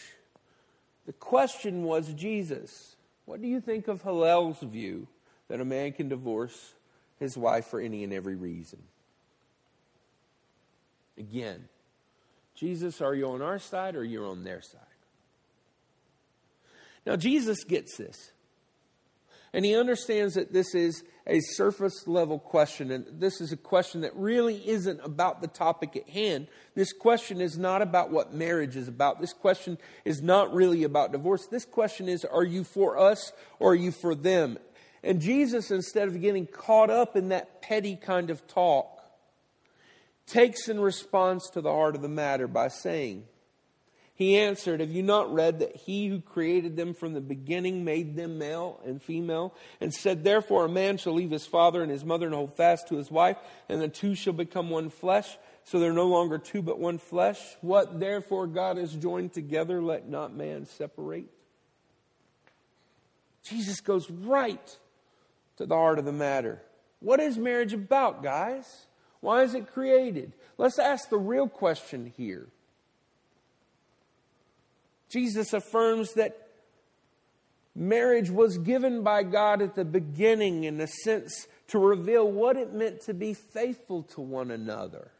The 1.06 1.12
question 1.12 1.84
was 1.84 2.12
Jesus. 2.14 2.96
What 3.26 3.40
do 3.40 3.48
you 3.48 3.60
think 3.60 3.88
of 3.88 4.02
Hillel's 4.02 4.60
view 4.60 5.06
that 5.48 5.60
a 5.60 5.64
man 5.64 5.92
can 5.92 6.08
divorce 6.08 6.74
his 7.18 7.36
wife 7.36 7.66
for 7.66 7.80
any 7.80 8.04
and 8.04 8.12
every 8.12 8.34
reason? 8.34 8.80
Again, 11.18 11.68
Jesus, 12.60 13.00
are 13.00 13.14
you 13.14 13.26
on 13.30 13.40
our 13.40 13.58
side 13.58 13.96
or 13.96 14.04
you're 14.04 14.26
on 14.26 14.44
their 14.44 14.60
side? 14.60 14.80
Now, 17.06 17.16
Jesus 17.16 17.64
gets 17.64 17.96
this. 17.96 18.32
And 19.54 19.64
he 19.64 19.74
understands 19.74 20.34
that 20.34 20.52
this 20.52 20.74
is 20.74 21.02
a 21.26 21.40
surface 21.40 22.06
level 22.06 22.38
question, 22.38 22.90
and 22.90 23.06
this 23.18 23.40
is 23.40 23.50
a 23.50 23.56
question 23.56 24.02
that 24.02 24.14
really 24.14 24.56
isn't 24.68 25.00
about 25.02 25.40
the 25.40 25.48
topic 25.48 25.96
at 25.96 26.10
hand. 26.10 26.48
This 26.74 26.92
question 26.92 27.40
is 27.40 27.56
not 27.56 27.80
about 27.80 28.10
what 28.10 28.34
marriage 28.34 28.76
is 28.76 28.88
about. 28.88 29.22
This 29.22 29.32
question 29.32 29.78
is 30.04 30.20
not 30.20 30.52
really 30.52 30.84
about 30.84 31.12
divorce. 31.12 31.46
This 31.46 31.64
question 31.64 32.10
is 32.10 32.26
are 32.26 32.44
you 32.44 32.62
for 32.62 32.98
us 32.98 33.32
or 33.58 33.72
are 33.72 33.74
you 33.74 33.90
for 33.90 34.14
them? 34.14 34.58
And 35.02 35.22
Jesus, 35.22 35.70
instead 35.70 36.08
of 36.08 36.20
getting 36.20 36.46
caught 36.46 36.90
up 36.90 37.16
in 37.16 37.30
that 37.30 37.62
petty 37.62 37.96
kind 37.96 38.28
of 38.28 38.46
talk, 38.46 38.99
takes 40.30 40.68
in 40.68 40.80
response 40.80 41.50
to 41.50 41.60
the 41.60 41.72
heart 41.72 41.94
of 41.94 42.02
the 42.02 42.08
matter 42.08 42.46
by 42.46 42.68
saying, 42.68 43.24
he 44.20 44.36
answered, 44.36 44.80
Have 44.80 44.90
you 44.90 45.02
not 45.02 45.32
read 45.32 45.60
that 45.60 45.74
he 45.74 46.06
who 46.08 46.20
created 46.20 46.76
them 46.76 46.92
from 46.92 47.14
the 47.14 47.22
beginning 47.22 47.86
made 47.86 48.16
them 48.16 48.36
male 48.36 48.78
and 48.84 49.02
female? 49.02 49.54
And 49.80 49.94
said, 49.94 50.24
Therefore, 50.24 50.66
a 50.66 50.68
man 50.68 50.98
shall 50.98 51.14
leave 51.14 51.30
his 51.30 51.46
father 51.46 51.80
and 51.80 51.90
his 51.90 52.04
mother 52.04 52.26
and 52.26 52.34
hold 52.34 52.54
fast 52.54 52.88
to 52.88 52.96
his 52.96 53.10
wife, 53.10 53.38
and 53.70 53.80
the 53.80 53.88
two 53.88 54.14
shall 54.14 54.34
become 54.34 54.68
one 54.68 54.90
flesh. 54.90 55.38
So 55.64 55.80
they're 55.80 55.94
no 55.94 56.06
longer 56.06 56.36
two 56.36 56.60
but 56.60 56.78
one 56.78 56.98
flesh. 56.98 57.40
What 57.62 57.98
therefore 57.98 58.46
God 58.46 58.76
has 58.76 58.94
joined 58.94 59.32
together, 59.32 59.80
let 59.80 60.06
not 60.06 60.36
man 60.36 60.66
separate. 60.66 61.30
Jesus 63.42 63.80
goes 63.80 64.10
right 64.10 64.78
to 65.56 65.64
the 65.64 65.74
heart 65.74 65.98
of 65.98 66.04
the 66.04 66.12
matter. 66.12 66.60
What 66.98 67.20
is 67.20 67.38
marriage 67.38 67.72
about, 67.72 68.22
guys? 68.22 68.86
Why 69.20 69.42
is 69.42 69.54
it 69.54 69.72
created? 69.72 70.32
Let's 70.58 70.78
ask 70.78 71.08
the 71.08 71.18
real 71.18 71.48
question 71.48 72.12
here. 72.16 72.48
Jesus 75.08 75.52
affirms 75.52 76.14
that 76.14 76.48
marriage 77.74 78.30
was 78.30 78.58
given 78.58 79.02
by 79.02 79.22
God 79.22 79.60
at 79.60 79.74
the 79.74 79.84
beginning, 79.84 80.64
in 80.64 80.80
a 80.80 80.86
sense, 80.86 81.48
to 81.68 81.78
reveal 81.78 82.30
what 82.30 82.56
it 82.56 82.72
meant 82.72 83.02
to 83.02 83.14
be 83.14 83.34
faithful 83.34 84.04
to 84.04 84.20
one 84.20 84.50
another. 84.50 85.10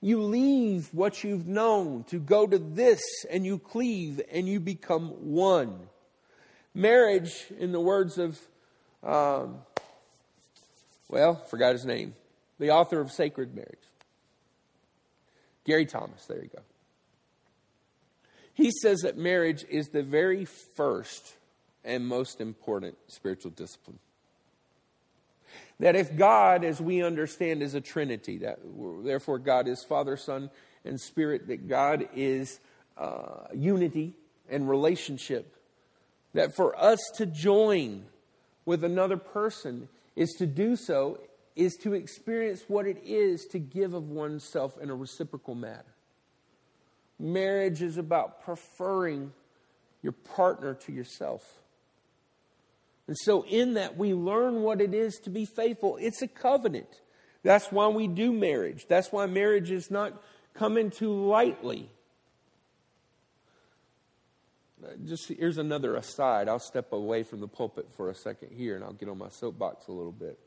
You 0.00 0.22
leave 0.22 0.88
what 0.92 1.22
you've 1.22 1.46
known 1.46 2.04
to 2.04 2.18
go 2.18 2.46
to 2.46 2.58
this, 2.58 3.00
and 3.30 3.46
you 3.46 3.58
cleave 3.58 4.20
and 4.32 4.48
you 4.48 4.58
become 4.58 5.32
one. 5.32 5.78
Marriage, 6.74 7.46
in 7.58 7.70
the 7.70 7.80
words 7.80 8.18
of, 8.18 8.40
um, 9.04 9.58
well, 11.08 11.36
forgot 11.36 11.72
his 11.72 11.84
name, 11.84 12.14
the 12.62 12.70
author 12.70 13.00
of 13.00 13.10
Sacred 13.10 13.56
Marriage, 13.56 13.88
Gary 15.64 15.84
Thomas, 15.84 16.24
there 16.26 16.40
you 16.40 16.48
go. 16.48 16.62
He 18.54 18.70
says 18.70 19.00
that 19.00 19.18
marriage 19.18 19.64
is 19.68 19.88
the 19.88 20.04
very 20.04 20.44
first 20.44 21.34
and 21.84 22.06
most 22.06 22.40
important 22.40 22.96
spiritual 23.08 23.50
discipline. 23.50 23.98
That 25.80 25.96
if 25.96 26.16
God, 26.16 26.62
as 26.62 26.80
we 26.80 27.02
understand, 27.02 27.64
is 27.64 27.74
a 27.74 27.80
Trinity, 27.80 28.38
that 28.38 28.60
therefore 29.02 29.40
God 29.40 29.66
is 29.66 29.82
Father, 29.82 30.16
Son, 30.16 30.48
and 30.84 31.00
Spirit, 31.00 31.48
that 31.48 31.66
God 31.66 32.08
is 32.14 32.60
uh, 32.96 33.48
unity 33.52 34.14
and 34.48 34.70
relationship, 34.70 35.56
that 36.32 36.54
for 36.54 36.80
us 36.80 37.00
to 37.16 37.26
join 37.26 38.04
with 38.64 38.84
another 38.84 39.16
person 39.16 39.88
is 40.14 40.30
to 40.38 40.46
do 40.46 40.76
so, 40.76 41.18
is 41.54 41.76
to 41.76 41.94
experience 41.94 42.64
what 42.68 42.86
it 42.86 43.02
is 43.04 43.46
to 43.46 43.58
give 43.58 43.94
of 43.94 44.08
oneself 44.08 44.78
in 44.80 44.90
a 44.90 44.94
reciprocal 44.94 45.54
manner. 45.54 45.84
Marriage 47.18 47.82
is 47.82 47.98
about 47.98 48.42
preferring 48.42 49.32
your 50.02 50.12
partner 50.12 50.74
to 50.74 50.92
yourself. 50.92 51.42
And 53.06 53.16
so, 53.18 53.44
in 53.44 53.74
that, 53.74 53.96
we 53.96 54.14
learn 54.14 54.62
what 54.62 54.80
it 54.80 54.94
is 54.94 55.18
to 55.24 55.30
be 55.30 55.44
faithful. 55.44 55.98
It's 56.00 56.22
a 56.22 56.28
covenant. 56.28 57.00
That's 57.42 57.70
why 57.70 57.88
we 57.88 58.06
do 58.06 58.32
marriage. 58.32 58.86
That's 58.88 59.12
why 59.12 59.26
marriage 59.26 59.70
is 59.70 59.90
not 59.90 60.22
coming 60.54 60.90
too 60.90 61.12
lightly. 61.12 61.90
Just 65.06 65.28
here's 65.28 65.58
another 65.58 65.96
aside. 65.96 66.48
I'll 66.48 66.58
step 66.58 66.92
away 66.92 67.22
from 67.22 67.40
the 67.40 67.48
pulpit 67.48 67.88
for 67.96 68.10
a 68.10 68.14
second 68.14 68.50
here 68.52 68.74
and 68.74 68.84
I'll 68.84 68.92
get 68.92 69.08
on 69.08 69.18
my 69.18 69.28
soapbox 69.28 69.86
a 69.86 69.92
little 69.92 70.12
bit. 70.12 70.38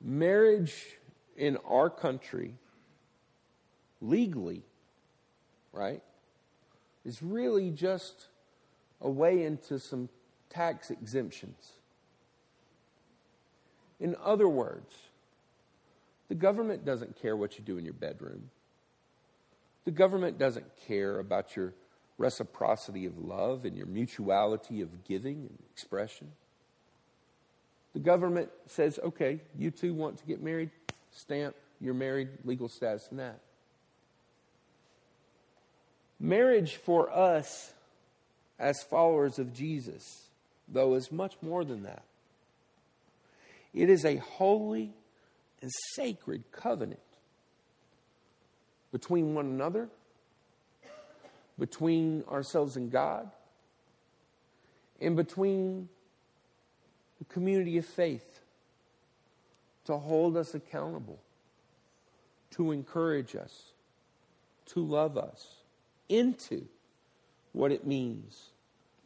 Marriage 0.00 0.98
in 1.36 1.56
our 1.68 1.90
country, 1.90 2.54
legally, 4.00 4.62
right, 5.72 6.02
is 7.04 7.22
really 7.22 7.70
just 7.70 8.26
a 9.00 9.10
way 9.10 9.42
into 9.44 9.78
some 9.78 10.08
tax 10.48 10.90
exemptions. 10.90 11.72
In 13.98 14.16
other 14.22 14.48
words, 14.48 14.94
the 16.28 16.34
government 16.34 16.84
doesn't 16.84 17.20
care 17.20 17.36
what 17.36 17.58
you 17.58 17.64
do 17.64 17.76
in 17.76 17.84
your 17.84 17.94
bedroom. 17.94 18.50
The 19.84 19.90
government 19.90 20.38
doesn't 20.38 20.66
care 20.86 21.18
about 21.18 21.56
your 21.56 21.74
reciprocity 22.18 23.06
of 23.06 23.18
love 23.18 23.64
and 23.64 23.76
your 23.76 23.86
mutuality 23.86 24.80
of 24.82 25.04
giving 25.04 25.38
and 25.38 25.58
expression. 25.72 26.30
The 27.92 28.00
government 28.00 28.50
says, 28.66 28.98
okay, 29.02 29.40
you 29.58 29.70
two 29.70 29.94
want 29.94 30.18
to 30.18 30.26
get 30.26 30.42
married, 30.42 30.70
stamp, 31.12 31.56
you're 31.80 31.94
married, 31.94 32.28
legal 32.44 32.68
status 32.68 33.08
and 33.10 33.18
that. 33.18 33.40
Marriage 36.20 36.76
for 36.76 37.10
us 37.10 37.72
as 38.58 38.82
followers 38.82 39.38
of 39.38 39.54
Jesus, 39.54 40.28
though, 40.68 40.94
is 40.94 41.10
much 41.10 41.34
more 41.40 41.64
than 41.64 41.82
that. 41.84 42.02
It 43.72 43.88
is 43.88 44.04
a 44.04 44.16
holy 44.16 44.92
and 45.62 45.70
sacred 45.94 46.44
covenant 46.52 47.00
between 48.92 49.34
one 49.34 49.46
another, 49.46 49.88
between 51.58 52.24
ourselves 52.30 52.76
and 52.76 52.90
God, 52.90 53.30
and 55.00 55.16
between 55.16 55.88
the 57.20 57.24
community 57.26 57.78
of 57.78 57.86
faith 57.86 58.40
to 59.84 59.96
hold 59.96 60.36
us 60.36 60.54
accountable, 60.54 61.20
to 62.50 62.72
encourage 62.72 63.36
us, 63.36 63.72
to 64.66 64.80
love 64.80 65.16
us 65.16 65.46
into 66.08 66.66
what 67.52 67.70
it 67.70 67.86
means 67.86 68.50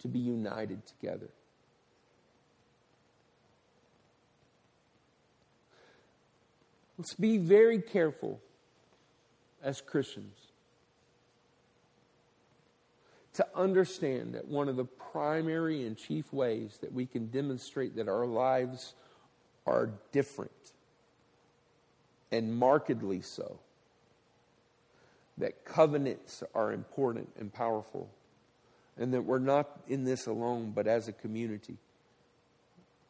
to 0.00 0.09
be 0.09 0.18
united 0.18 0.81
together. 0.87 1.29
Let's 6.96 7.14
be 7.14 7.38
very 7.38 7.81
careful 7.81 8.40
as 9.62 9.81
Christians 9.81 10.43
to 13.34 13.46
understand 13.54 14.34
that 14.34 14.46
one 14.46 14.68
of 14.68 14.76
the 14.76 14.84
primary 14.84 15.86
and 15.86 15.96
chief 15.96 16.32
ways 16.32 16.78
that 16.80 16.92
we 16.92 17.06
can 17.06 17.26
demonstrate 17.26 17.96
that 17.96 18.08
our 18.08 18.26
lives 18.26 18.94
are 19.66 19.90
different 20.12 20.50
and 22.30 22.54
markedly 22.54 23.20
so, 23.20 23.58
that 25.38 25.64
covenants 25.64 26.42
are 26.54 26.72
important 26.72 27.28
and 27.38 27.52
powerful, 27.52 28.08
and 28.96 29.14
that 29.14 29.22
we're 29.22 29.38
not 29.38 29.80
in 29.88 30.04
this 30.04 30.26
alone, 30.26 30.72
but 30.74 30.86
as 30.86 31.08
a 31.08 31.12
community. 31.12 31.76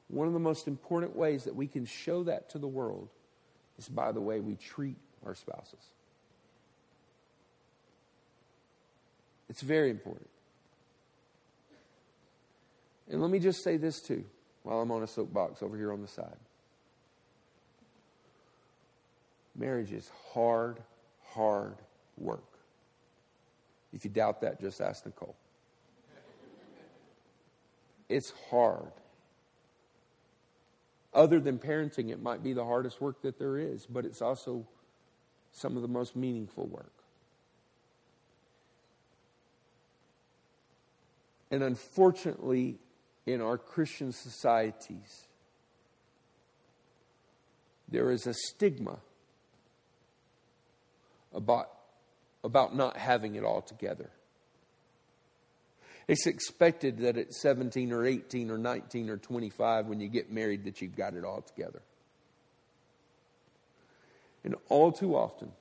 One 0.08 0.26
of 0.26 0.34
the 0.34 0.38
most 0.38 0.68
important 0.68 1.16
ways 1.16 1.44
that 1.44 1.56
we 1.56 1.66
can 1.66 1.86
show 1.86 2.22
that 2.24 2.50
to 2.50 2.58
the 2.58 2.68
world 2.68 3.08
is 3.78 3.88
by 3.88 4.12
the 4.12 4.20
way 4.20 4.40
we 4.40 4.56
treat 4.56 4.96
our 5.24 5.34
spouses. 5.34 5.93
It's 9.48 9.62
very 9.62 9.90
important. 9.90 10.28
And 13.10 13.20
let 13.20 13.30
me 13.30 13.38
just 13.38 13.62
say 13.62 13.76
this 13.76 14.00
too, 14.00 14.24
while 14.62 14.80
I'm 14.80 14.90
on 14.90 15.02
a 15.02 15.06
soapbox 15.06 15.62
over 15.62 15.76
here 15.76 15.92
on 15.92 16.00
the 16.00 16.08
side. 16.08 16.36
Marriage 19.56 19.92
is 19.92 20.10
hard, 20.32 20.82
hard 21.28 21.76
work. 22.16 22.44
If 23.92 24.04
you 24.04 24.10
doubt 24.10 24.40
that, 24.40 24.60
just 24.60 24.80
ask 24.80 25.04
Nicole. 25.06 25.36
It's 28.08 28.32
hard. 28.50 28.90
other 31.14 31.38
than 31.38 31.58
parenting, 31.58 32.10
it 32.10 32.20
might 32.20 32.42
be 32.42 32.52
the 32.52 32.64
hardest 32.64 33.00
work 33.00 33.22
that 33.22 33.38
there 33.38 33.56
is, 33.56 33.86
but 33.86 34.04
it's 34.04 34.20
also 34.20 34.66
some 35.52 35.76
of 35.76 35.82
the 35.82 35.88
most 35.88 36.16
meaningful 36.16 36.66
work. 36.66 37.03
And 41.54 41.62
unfortunately, 41.62 42.80
in 43.26 43.40
our 43.40 43.56
Christian 43.56 44.10
societies, 44.10 45.28
there 47.86 48.10
is 48.10 48.26
a 48.26 48.34
stigma 48.34 48.98
about, 51.32 51.68
about 52.42 52.74
not 52.74 52.96
having 52.96 53.36
it 53.36 53.44
all 53.44 53.62
together. 53.62 54.10
It's 56.08 56.26
expected 56.26 56.98
that 56.98 57.16
at 57.16 57.32
17 57.32 57.92
or 57.92 58.04
18 58.04 58.50
or 58.50 58.58
19 58.58 59.08
or 59.08 59.16
25, 59.16 59.86
when 59.86 60.00
you 60.00 60.08
get 60.08 60.32
married, 60.32 60.64
that 60.64 60.82
you've 60.82 60.96
got 60.96 61.14
it 61.14 61.24
all 61.24 61.42
together. 61.42 61.82
And 64.42 64.56
all 64.68 64.90
too 64.90 65.14
often, 65.14 65.52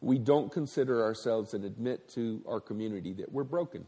we 0.00 0.18
don't 0.18 0.50
consider 0.50 1.02
ourselves 1.02 1.52
and 1.52 1.66
admit 1.66 2.08
to 2.14 2.40
our 2.48 2.60
community 2.60 3.12
that 3.12 3.30
we're 3.30 3.44
broken. 3.44 3.86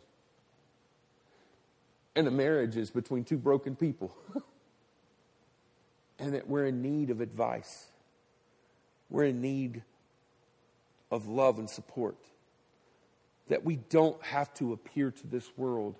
And 2.20 2.28
a 2.28 2.30
marriage 2.30 2.76
is 2.76 2.90
between 2.90 3.24
two 3.24 3.38
broken 3.38 3.74
people. 3.74 4.14
and 6.18 6.34
that 6.34 6.46
we're 6.46 6.66
in 6.66 6.82
need 6.82 7.08
of 7.08 7.22
advice. 7.22 7.86
We're 9.08 9.24
in 9.24 9.40
need 9.40 9.82
of 11.10 11.28
love 11.28 11.58
and 11.58 11.70
support. 11.70 12.18
That 13.48 13.64
we 13.64 13.76
don't 13.76 14.22
have 14.22 14.52
to 14.56 14.74
appear 14.74 15.10
to 15.10 15.26
this 15.28 15.48
world 15.56 15.96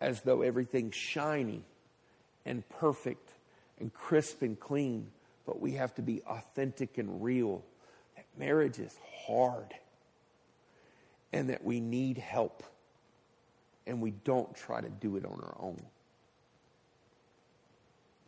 as 0.00 0.20
though 0.20 0.42
everything's 0.42 0.94
shiny 0.94 1.64
and 2.46 2.62
perfect 2.68 3.28
and 3.80 3.92
crisp 3.92 4.42
and 4.42 4.60
clean, 4.60 5.08
but 5.44 5.60
we 5.60 5.72
have 5.72 5.96
to 5.96 6.02
be 6.02 6.22
authentic 6.28 6.96
and 6.96 7.24
real. 7.24 7.64
That 8.14 8.26
marriage 8.38 8.78
is 8.78 8.96
hard 9.26 9.74
and 11.32 11.50
that 11.50 11.64
we 11.64 11.80
need 11.80 12.18
help 12.18 12.62
and 13.88 14.00
we 14.00 14.10
don't 14.10 14.54
try 14.54 14.80
to 14.80 14.88
do 14.88 15.16
it 15.16 15.24
on 15.24 15.40
our 15.42 15.56
own. 15.58 15.82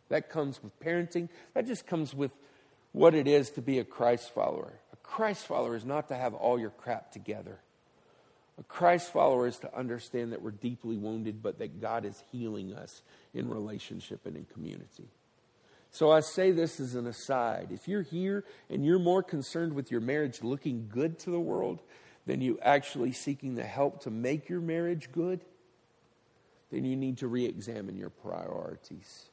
That 0.09 0.29
comes 0.29 0.61
with 0.61 0.77
parenting. 0.81 1.29
That 1.53 1.65
just 1.65 1.87
comes 1.87 2.13
with 2.13 2.31
what 2.91 3.15
it 3.15 3.27
is 3.27 3.51
to 3.51 3.61
be 3.61 3.79
a 3.79 3.85
Christ 3.85 4.33
follower. 4.33 4.73
A 4.91 4.97
Christ 4.97 5.45
follower 5.45 5.75
is 5.75 5.85
not 5.85 6.09
to 6.09 6.15
have 6.15 6.33
all 6.33 6.59
your 6.59 6.69
crap 6.69 7.11
together. 7.11 7.59
A 8.59 8.63
Christ 8.63 9.13
follower 9.13 9.47
is 9.47 9.57
to 9.59 9.75
understand 9.75 10.33
that 10.33 10.41
we're 10.41 10.51
deeply 10.51 10.97
wounded, 10.97 11.41
but 11.41 11.59
that 11.59 11.79
God 11.79 12.05
is 12.05 12.21
healing 12.31 12.73
us 12.73 13.01
in 13.33 13.49
relationship 13.49 14.25
and 14.25 14.35
in 14.35 14.45
community. 14.53 15.07
So 15.91 16.11
I 16.11 16.21
say 16.21 16.51
this 16.51 16.79
as 16.79 16.95
an 16.95 17.07
aside. 17.07 17.69
If 17.71 17.87
you're 17.87 18.01
here 18.01 18.43
and 18.69 18.85
you're 18.85 18.99
more 18.99 19.23
concerned 19.23 19.73
with 19.73 19.91
your 19.91 20.01
marriage 20.01 20.43
looking 20.43 20.89
good 20.89 21.19
to 21.19 21.31
the 21.31 21.39
world 21.39 21.81
than 22.25 22.41
you 22.41 22.59
actually 22.61 23.13
seeking 23.13 23.55
the 23.55 23.63
help 23.63 24.01
to 24.03 24.11
make 24.11 24.47
your 24.47 24.61
marriage 24.61 25.09
good, 25.11 25.41
then 26.71 26.85
you 26.85 26.95
need 26.95 27.17
to 27.19 27.27
re 27.27 27.45
examine 27.45 27.97
your 27.97 28.09
priorities. 28.09 29.25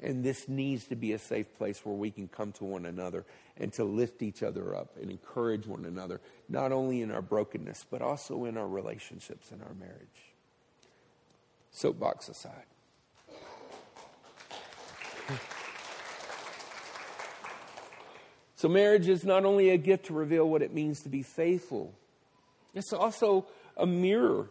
And 0.00 0.22
this 0.22 0.46
needs 0.46 0.84
to 0.88 0.96
be 0.96 1.14
a 1.14 1.18
safe 1.18 1.56
place 1.56 1.84
where 1.84 1.94
we 1.94 2.10
can 2.10 2.28
come 2.28 2.52
to 2.52 2.64
one 2.64 2.84
another 2.84 3.24
and 3.56 3.72
to 3.74 3.84
lift 3.84 4.22
each 4.22 4.42
other 4.42 4.76
up 4.76 4.90
and 5.00 5.10
encourage 5.10 5.66
one 5.66 5.86
another, 5.86 6.20
not 6.50 6.70
only 6.70 7.00
in 7.00 7.10
our 7.10 7.22
brokenness, 7.22 7.86
but 7.90 8.02
also 8.02 8.44
in 8.44 8.58
our 8.58 8.68
relationships 8.68 9.50
and 9.50 9.62
our 9.62 9.72
marriage. 9.74 10.34
Soapbox 11.70 12.28
aside. 12.28 12.66
So, 18.56 18.68
marriage 18.68 19.06
is 19.06 19.24
not 19.24 19.44
only 19.44 19.70
a 19.70 19.76
gift 19.76 20.06
to 20.06 20.14
reveal 20.14 20.48
what 20.48 20.62
it 20.62 20.72
means 20.72 21.02
to 21.02 21.10
be 21.10 21.22
faithful, 21.22 21.92
it's 22.74 22.92
also 22.92 23.46
a 23.76 23.86
mirror. 23.86 24.48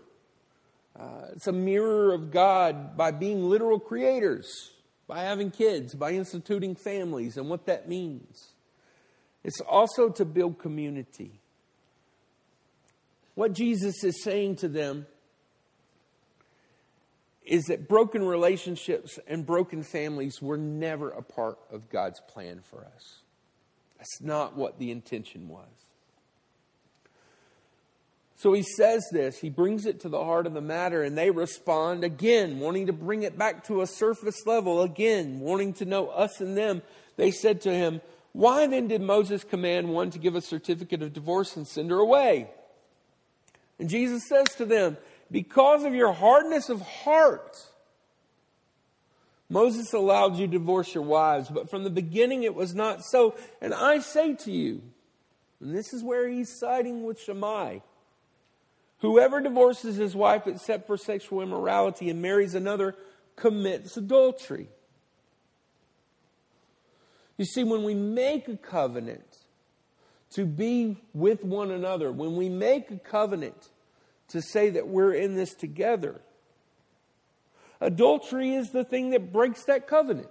Uh, 0.97 1.27
it's 1.33 1.47
a 1.47 1.51
mirror 1.51 2.13
of 2.13 2.31
God 2.31 2.95
by 2.95 3.11
being 3.11 3.49
literal 3.49 3.79
creators 3.79 4.71
by 5.07 5.21
having 5.21 5.51
kids, 5.51 5.93
by 5.93 6.11
instituting 6.11 6.75
families, 6.75 7.37
and 7.37 7.49
what 7.49 7.65
that 7.67 7.87
means. 7.87 8.49
It's 9.43 9.61
also 9.61 10.09
to 10.09 10.25
build 10.25 10.57
community. 10.57 11.31
What 13.35 13.53
Jesus 13.53 14.03
is 14.03 14.23
saying 14.23 14.57
to 14.57 14.67
them 14.67 15.05
is 17.43 17.65
that 17.65 17.87
broken 17.87 18.23
relationships 18.23 19.19
and 19.27 19.45
broken 19.45 19.83
families 19.83 20.41
were 20.41 20.57
never 20.57 21.11
a 21.11 21.21
part 21.21 21.59
of 21.71 21.89
God's 21.89 22.19
plan 22.21 22.61
for 22.67 22.83
us. 22.85 23.19
That's 23.97 24.21
not 24.21 24.55
what 24.55 24.79
the 24.79 24.89
intention 24.89 25.47
was. 25.47 25.67
So 28.37 28.51
he 28.51 28.63
says 28.63 29.07
this, 29.11 29.39
he 29.39 29.49
brings 29.49 29.85
it 29.85 30.01
to 30.01 30.09
the 30.09 30.23
heart 30.23 30.45
of 30.45 30.53
the 30.53 30.61
matter, 30.61 31.03
and 31.03 31.17
they 31.17 31.31
respond 31.31 32.03
again, 32.03 32.59
wanting 32.59 32.87
to 32.87 32.93
bring 32.93 33.23
it 33.23 33.37
back 33.37 33.65
to 33.67 33.81
a 33.81 33.87
surface 33.87 34.45
level, 34.45 34.81
again, 34.81 35.39
wanting 35.39 35.73
to 35.75 35.85
know 35.85 36.07
us 36.09 36.41
and 36.41 36.57
them. 36.57 36.81
They 37.15 37.31
said 37.31 37.61
to 37.61 37.73
him, 37.73 38.01
Why 38.33 38.67
then 38.67 38.89
did 38.89 39.01
Moses 39.01 39.45
command 39.45 39.87
one 39.87 40.11
to 40.11 40.19
give 40.19 40.35
a 40.35 40.41
certificate 40.41 41.01
of 41.01 41.13
divorce 41.13 41.55
and 41.55 41.65
send 41.65 41.91
her 41.91 41.97
away? 41.97 42.49
And 43.79 43.89
Jesus 43.89 44.27
says 44.27 44.47
to 44.57 44.65
them, 44.65 44.97
Because 45.31 45.85
of 45.85 45.95
your 45.95 46.11
hardness 46.11 46.67
of 46.67 46.81
heart, 46.81 47.57
Moses 49.49 49.93
allowed 49.93 50.35
you 50.35 50.47
to 50.47 50.51
divorce 50.53 50.93
your 50.93 51.03
wives, 51.03 51.49
but 51.49 51.69
from 51.69 51.85
the 51.85 51.89
beginning 51.89 52.43
it 52.43 52.55
was 52.55 52.75
not 52.75 53.05
so. 53.05 53.35
And 53.61 53.73
I 53.73 53.99
say 53.99 54.33
to 54.35 54.51
you, 54.51 54.81
and 55.61 55.73
this 55.73 55.93
is 55.93 56.03
where 56.03 56.27
he's 56.27 56.59
siding 56.59 57.03
with 57.03 57.21
Shammai. 57.21 57.79
Whoever 58.99 59.41
divorces 59.41 59.97
his 59.97 60.15
wife 60.15 60.47
except 60.47 60.87
for 60.87 60.97
sexual 60.97 61.41
immorality 61.41 62.09
and 62.09 62.21
marries 62.21 62.55
another 62.55 62.95
commits 63.35 63.97
adultery. 63.97 64.69
You 67.37 67.45
see, 67.45 67.63
when 67.63 67.83
we 67.83 67.93
make 67.93 68.47
a 68.47 68.55
covenant 68.55 69.37
to 70.31 70.45
be 70.45 70.97
with 71.13 71.43
one 71.43 71.71
another, 71.71 72.11
when 72.11 72.35
we 72.35 72.49
make 72.49 72.89
a 72.91 72.97
covenant 72.97 73.69
to 74.29 74.41
say 74.41 74.69
that 74.71 74.87
we're 74.87 75.13
in 75.13 75.35
this 75.35 75.53
together, 75.53 76.21
adultery 77.81 78.53
is 78.53 78.71
the 78.71 78.85
thing 78.85 79.09
that 79.11 79.33
breaks 79.33 79.65
that 79.65 79.87
covenant. 79.87 80.29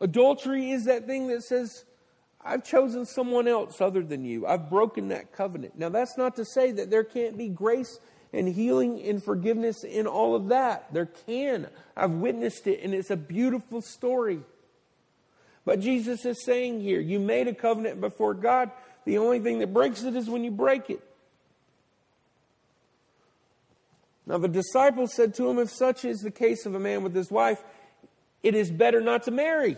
Adultery 0.00 0.70
is 0.70 0.84
that 0.84 1.06
thing 1.06 1.28
that 1.28 1.42
says, 1.42 1.84
I've 2.44 2.64
chosen 2.64 3.06
someone 3.06 3.46
else 3.46 3.80
other 3.80 4.02
than 4.02 4.24
you. 4.24 4.46
I've 4.46 4.68
broken 4.68 5.08
that 5.08 5.32
covenant. 5.32 5.78
Now, 5.78 5.88
that's 5.88 6.18
not 6.18 6.36
to 6.36 6.44
say 6.44 6.72
that 6.72 6.90
there 6.90 7.04
can't 7.04 7.38
be 7.38 7.48
grace 7.48 7.98
and 8.32 8.48
healing 8.48 9.00
and 9.02 9.22
forgiveness 9.22 9.84
in 9.84 10.06
all 10.06 10.34
of 10.34 10.48
that. 10.48 10.92
There 10.92 11.06
can. 11.26 11.68
I've 11.96 12.10
witnessed 12.10 12.66
it, 12.66 12.82
and 12.82 12.94
it's 12.94 13.10
a 13.10 13.16
beautiful 13.16 13.80
story. 13.80 14.40
But 15.64 15.80
Jesus 15.80 16.24
is 16.24 16.44
saying 16.44 16.80
here, 16.80 17.00
you 17.00 17.20
made 17.20 17.46
a 17.46 17.54
covenant 17.54 18.00
before 18.00 18.34
God. 18.34 18.70
The 19.04 19.18
only 19.18 19.38
thing 19.38 19.60
that 19.60 19.72
breaks 19.72 20.02
it 20.02 20.16
is 20.16 20.28
when 20.28 20.42
you 20.42 20.50
break 20.50 20.90
it. 20.90 21.02
Now, 24.26 24.38
the 24.38 24.48
disciples 24.48 25.14
said 25.14 25.34
to 25.34 25.48
him, 25.48 25.58
If 25.58 25.70
such 25.70 26.04
is 26.04 26.20
the 26.20 26.30
case 26.30 26.66
of 26.66 26.74
a 26.74 26.80
man 26.80 27.02
with 27.02 27.14
his 27.14 27.30
wife, 27.30 27.62
it 28.42 28.54
is 28.54 28.70
better 28.70 29.00
not 29.00 29.24
to 29.24 29.30
marry. 29.30 29.76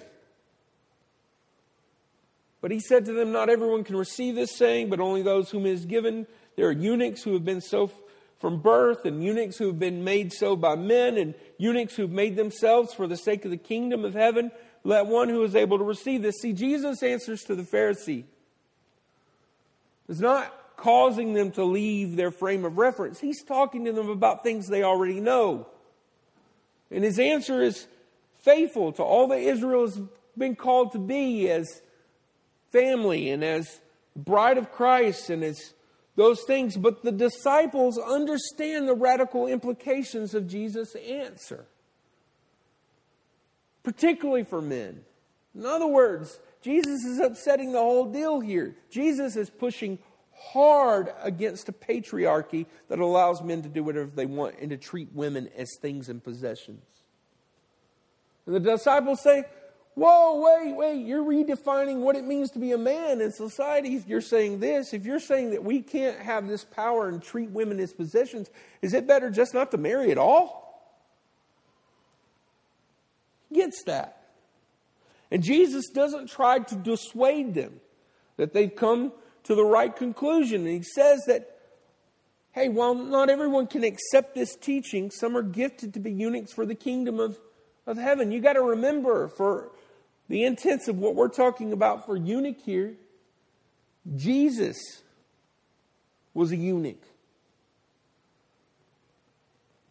But 2.64 2.70
he 2.70 2.80
said 2.80 3.04
to 3.04 3.12
them, 3.12 3.30
Not 3.30 3.50
everyone 3.50 3.84
can 3.84 3.94
receive 3.94 4.36
this 4.36 4.56
saying, 4.56 4.88
but 4.88 4.98
only 4.98 5.20
those 5.20 5.50
whom 5.50 5.66
it 5.66 5.72
is 5.72 5.84
given. 5.84 6.26
There 6.56 6.66
are 6.66 6.72
eunuchs 6.72 7.22
who 7.22 7.34
have 7.34 7.44
been 7.44 7.60
so 7.60 7.90
from 8.40 8.62
birth, 8.62 9.04
and 9.04 9.22
eunuchs 9.22 9.58
who 9.58 9.66
have 9.66 9.78
been 9.78 10.02
made 10.02 10.32
so 10.32 10.56
by 10.56 10.74
men, 10.74 11.18
and 11.18 11.34
eunuchs 11.58 11.94
who 11.94 12.04
have 12.04 12.10
made 12.10 12.36
themselves 12.36 12.94
for 12.94 13.06
the 13.06 13.18
sake 13.18 13.44
of 13.44 13.50
the 13.50 13.58
kingdom 13.58 14.02
of 14.02 14.14
heaven. 14.14 14.50
Let 14.82 15.04
one 15.04 15.28
who 15.28 15.42
is 15.42 15.54
able 15.54 15.76
to 15.76 15.84
receive 15.84 16.22
this. 16.22 16.36
See, 16.40 16.54
Jesus 16.54 17.02
answers 17.02 17.42
to 17.42 17.54
the 17.54 17.64
Pharisee. 17.64 18.24
It's 20.08 20.20
not 20.20 20.50
causing 20.78 21.34
them 21.34 21.50
to 21.50 21.64
leave 21.64 22.16
their 22.16 22.30
frame 22.30 22.64
of 22.64 22.78
reference. 22.78 23.20
He's 23.20 23.44
talking 23.44 23.84
to 23.84 23.92
them 23.92 24.08
about 24.08 24.42
things 24.42 24.68
they 24.68 24.84
already 24.84 25.20
know. 25.20 25.66
And 26.90 27.04
his 27.04 27.18
answer 27.18 27.62
is 27.62 27.86
faithful 28.38 28.92
to 28.92 29.02
all 29.02 29.28
that 29.28 29.40
Israel 29.40 29.82
has 29.82 30.00
been 30.38 30.56
called 30.56 30.92
to 30.92 30.98
be 30.98 31.50
as 31.50 31.82
family 32.74 33.30
and 33.30 33.44
as 33.44 33.80
bride 34.16 34.58
of 34.58 34.72
Christ 34.72 35.30
and 35.30 35.44
as 35.44 35.72
those 36.16 36.42
things. 36.42 36.76
But 36.76 37.02
the 37.02 37.12
disciples 37.12 37.98
understand 37.98 38.88
the 38.88 38.94
radical 38.94 39.46
implications 39.46 40.34
of 40.34 40.48
Jesus' 40.48 40.94
answer, 40.96 41.66
particularly 43.82 44.44
for 44.44 44.60
men. 44.60 45.04
In 45.54 45.64
other 45.64 45.86
words, 45.86 46.40
Jesus 46.62 47.04
is 47.04 47.20
upsetting 47.20 47.72
the 47.72 47.78
whole 47.78 48.06
deal 48.06 48.40
here. 48.40 48.74
Jesus 48.90 49.36
is 49.36 49.50
pushing 49.50 49.98
hard 50.36 51.12
against 51.22 51.68
a 51.68 51.72
patriarchy 51.72 52.66
that 52.88 52.98
allows 52.98 53.40
men 53.42 53.62
to 53.62 53.68
do 53.68 53.84
whatever 53.84 54.10
they 54.12 54.26
want 54.26 54.56
and 54.60 54.70
to 54.70 54.76
treat 54.76 55.08
women 55.14 55.48
as 55.56 55.68
things 55.80 56.08
and 56.08 56.22
possessions. 56.22 56.82
And 58.46 58.54
the 58.54 58.60
disciples 58.60 59.22
say, 59.22 59.44
Whoa, 59.94 60.40
wait, 60.40 60.74
wait, 60.74 61.06
you're 61.06 61.22
redefining 61.22 62.00
what 62.00 62.16
it 62.16 62.24
means 62.24 62.50
to 62.52 62.58
be 62.58 62.72
a 62.72 62.78
man 62.78 63.20
in 63.20 63.30
society. 63.30 64.02
You're 64.06 64.20
saying 64.20 64.58
this. 64.58 64.92
If 64.92 65.06
you're 65.06 65.20
saying 65.20 65.50
that 65.50 65.62
we 65.62 65.82
can't 65.82 66.18
have 66.18 66.48
this 66.48 66.64
power 66.64 67.08
and 67.08 67.22
treat 67.22 67.50
women 67.50 67.78
as 67.78 67.92
possessions, 67.92 68.50
is 68.82 68.92
it 68.92 69.06
better 69.06 69.30
just 69.30 69.54
not 69.54 69.70
to 69.70 69.78
marry 69.78 70.10
at 70.10 70.18
all? 70.18 70.64
gets 73.54 73.84
that. 73.84 74.20
And 75.30 75.42
Jesus 75.42 75.88
doesn't 75.88 76.28
try 76.28 76.58
to 76.58 76.74
dissuade 76.74 77.54
them 77.54 77.80
that 78.36 78.52
they've 78.52 78.74
come 78.74 79.12
to 79.44 79.54
the 79.54 79.64
right 79.64 79.94
conclusion. 79.94 80.66
And 80.66 80.76
he 80.76 80.82
says 80.82 81.22
that, 81.26 81.58
hey, 82.52 82.68
while 82.68 82.94
not 82.94 83.30
everyone 83.30 83.66
can 83.66 83.84
accept 83.84 84.34
this 84.34 84.54
teaching, 84.56 85.10
some 85.10 85.36
are 85.36 85.42
gifted 85.42 85.94
to 85.94 86.00
be 86.00 86.12
eunuchs 86.12 86.52
for 86.52 86.66
the 86.66 86.74
kingdom 86.74 87.18
of, 87.18 87.38
of 87.86 87.96
heaven. 87.96 88.30
You 88.30 88.40
got 88.40 88.54
to 88.54 88.62
remember, 88.62 89.28
for 89.28 89.72
the 90.34 90.42
intents 90.42 90.88
of 90.88 90.98
what 90.98 91.14
we're 91.14 91.28
talking 91.28 91.72
about 91.72 92.04
for 92.04 92.16
eunuch 92.16 92.60
here, 92.60 92.94
Jesus 94.16 95.00
was 96.34 96.50
a 96.50 96.56
eunuch. 96.56 97.00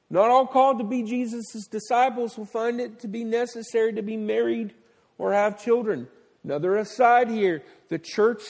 Not 0.09 0.29
all 0.29 0.45
called 0.45 0.79
to 0.79 0.83
be 0.83 1.01
Jesus' 1.03 1.65
disciples 1.71 2.37
will 2.37 2.43
find 2.43 2.81
it 2.81 2.99
to 2.99 3.07
be 3.07 3.23
necessary 3.23 3.93
to 3.93 4.01
be 4.01 4.17
married 4.17 4.73
or 5.17 5.31
have 5.31 5.63
children. 5.63 6.09
Another 6.43 6.75
aside 6.75 7.29
here 7.29 7.63
the 7.87 7.97
church 7.97 8.43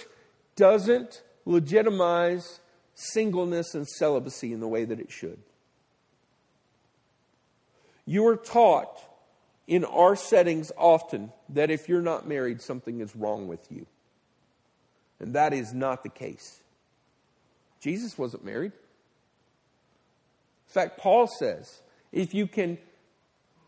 doesn't 0.56 1.22
legitimize 1.46 2.60
singleness 2.96 3.76
and 3.76 3.88
celibacy 3.88 4.52
in 4.52 4.62
the 4.62 4.68
way 4.68 4.84
that 4.84 5.00
it 5.00 5.12
should. 5.12 5.38
You 8.08 8.26
are 8.30 8.36
taught 8.36 9.00
in 9.68 9.86
our 9.86 10.16
settings 10.16 10.72
often 10.78 11.32
that 11.50 11.72
if 11.72 11.88
you're 11.88 12.02
not 12.02 12.28
married, 12.28 12.62
something 12.62 13.00
is 13.00 13.16
wrong 13.16 13.48
with 13.48 13.72
you. 13.72 13.86
And 15.20 15.36
that 15.36 15.54
is 15.54 15.74
not 15.74 16.04
the 16.04 16.10
case. 16.10 16.62
Jesus 17.80 18.18
wasn't 18.18 18.44
married. 18.44 18.74
In 20.68 20.74
fact, 20.74 20.98
Paul 20.98 21.28
says 21.28 21.82
if 22.12 22.34
you 22.34 22.48
can 22.48 22.78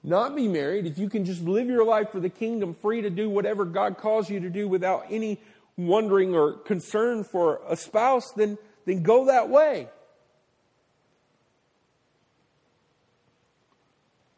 not 0.03 0.36
be 0.36 0.47
married, 0.47 0.86
if 0.86 0.97
you 0.97 1.10
can 1.10 1.25
just 1.25 1.41
live 1.41 1.67
your 1.67 1.86
life 1.86 2.12
for 2.12 2.19
the 2.19 2.29
kingdom, 2.29 2.75
free 2.81 3.01
to 3.01 3.10
do 3.10 3.29
whatever 3.29 3.65
God 3.65 3.97
calls 3.97 4.29
you 4.29 4.39
to 4.41 4.49
do 4.49 4.67
without 4.67 5.05
any 5.10 5.39
wondering 5.77 6.36
or 6.36 6.53
concern 6.53 7.23
for 7.23 7.62
a 7.67 7.75
spouse, 7.75 8.31
then, 8.36 8.58
then 8.86 9.03
go 9.03 9.25
that 9.25 9.49
way. 9.49 9.89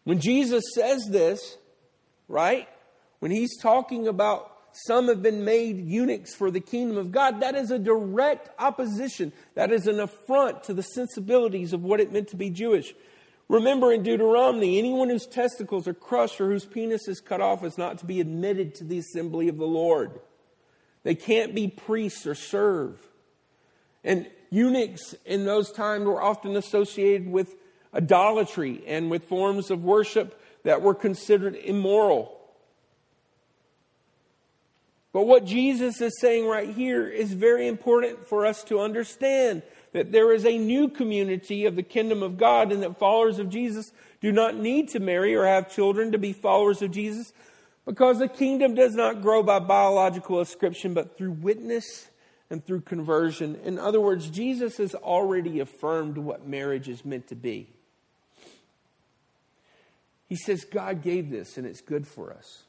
When 0.07 0.21
Jesus 0.21 0.63
says 0.73 1.05
this, 1.09 1.57
right? 2.29 2.69
When 3.19 3.29
he's 3.29 3.57
talking 3.57 4.07
about 4.07 4.49
some 4.71 5.09
have 5.09 5.21
been 5.21 5.43
made 5.43 5.85
eunuchs 5.85 6.33
for 6.33 6.49
the 6.49 6.61
kingdom 6.61 6.95
of 6.95 7.11
God, 7.11 7.41
that 7.41 7.55
is 7.55 7.71
a 7.71 7.77
direct 7.77 8.49
opposition. 8.57 9.33
That 9.55 9.69
is 9.73 9.85
an 9.85 9.99
affront 9.99 10.63
to 10.63 10.73
the 10.73 10.81
sensibilities 10.81 11.73
of 11.73 11.83
what 11.83 11.99
it 11.99 12.13
meant 12.13 12.29
to 12.29 12.37
be 12.37 12.49
Jewish. 12.49 12.93
Remember 13.49 13.91
in 13.91 14.01
Deuteronomy, 14.01 14.79
anyone 14.79 15.09
whose 15.09 15.27
testicles 15.27 15.89
are 15.89 15.93
crushed 15.93 16.39
or 16.39 16.51
whose 16.51 16.63
penis 16.63 17.09
is 17.09 17.19
cut 17.19 17.41
off 17.41 17.65
is 17.65 17.77
not 17.77 17.97
to 17.97 18.05
be 18.05 18.21
admitted 18.21 18.75
to 18.75 18.85
the 18.85 18.99
assembly 18.99 19.49
of 19.49 19.57
the 19.57 19.67
Lord. 19.67 20.21
They 21.03 21.15
can't 21.15 21.53
be 21.53 21.67
priests 21.67 22.25
or 22.25 22.33
serve. 22.33 22.97
And 24.05 24.25
eunuchs 24.51 25.15
in 25.25 25.43
those 25.43 25.69
times 25.69 26.05
were 26.05 26.21
often 26.21 26.55
associated 26.55 27.27
with 27.27 27.55
idolatry 27.93 28.83
and 28.87 29.09
with 29.09 29.25
forms 29.25 29.71
of 29.71 29.83
worship 29.83 30.39
that 30.63 30.81
were 30.81 30.95
considered 30.95 31.55
immoral. 31.55 32.37
But 35.13 35.25
what 35.25 35.45
Jesus 35.45 35.99
is 36.01 36.19
saying 36.19 36.47
right 36.47 36.69
here 36.69 37.07
is 37.07 37.33
very 37.33 37.67
important 37.67 38.27
for 38.27 38.45
us 38.45 38.63
to 38.65 38.79
understand 38.79 39.63
that 39.93 40.11
there 40.11 40.31
is 40.33 40.45
a 40.45 40.57
new 40.57 40.89
community 40.89 41.65
of 41.65 41.75
the 41.75 41.83
kingdom 41.83 42.21
of 42.21 42.37
God 42.37 42.71
and 42.71 42.83
that 42.83 42.99
followers 42.99 43.39
of 43.39 43.49
Jesus 43.49 43.91
do 44.21 44.31
not 44.31 44.55
need 44.55 44.89
to 44.89 44.99
marry 44.99 45.33
or 45.33 45.45
have 45.45 45.73
children 45.73 46.11
to 46.11 46.17
be 46.17 46.33
followers 46.33 46.81
of 46.81 46.91
Jesus 46.91 47.33
because 47.85 48.19
the 48.19 48.27
kingdom 48.27 48.75
does 48.75 48.93
not 48.93 49.21
grow 49.21 49.41
by 49.41 49.59
biological 49.59 50.41
ascription 50.41 50.93
but 50.93 51.17
through 51.17 51.31
witness 51.31 52.09
and 52.49 52.63
through 52.63 52.81
conversion. 52.81 53.55
In 53.63 53.79
other 53.79 53.99
words, 53.99 54.29
Jesus 54.29 54.77
has 54.77 54.93
already 54.93 55.61
affirmed 55.61 56.17
what 56.17 56.47
marriage 56.47 56.89
is 56.89 57.03
meant 57.03 57.27
to 57.29 57.35
be. 57.35 57.69
He 60.27 60.35
says 60.35 60.65
God 60.65 61.01
gave 61.01 61.29
this 61.29 61.57
and 61.57 61.65
it's 61.65 61.81
good 61.81 62.07
for 62.07 62.33
us. 62.33 62.63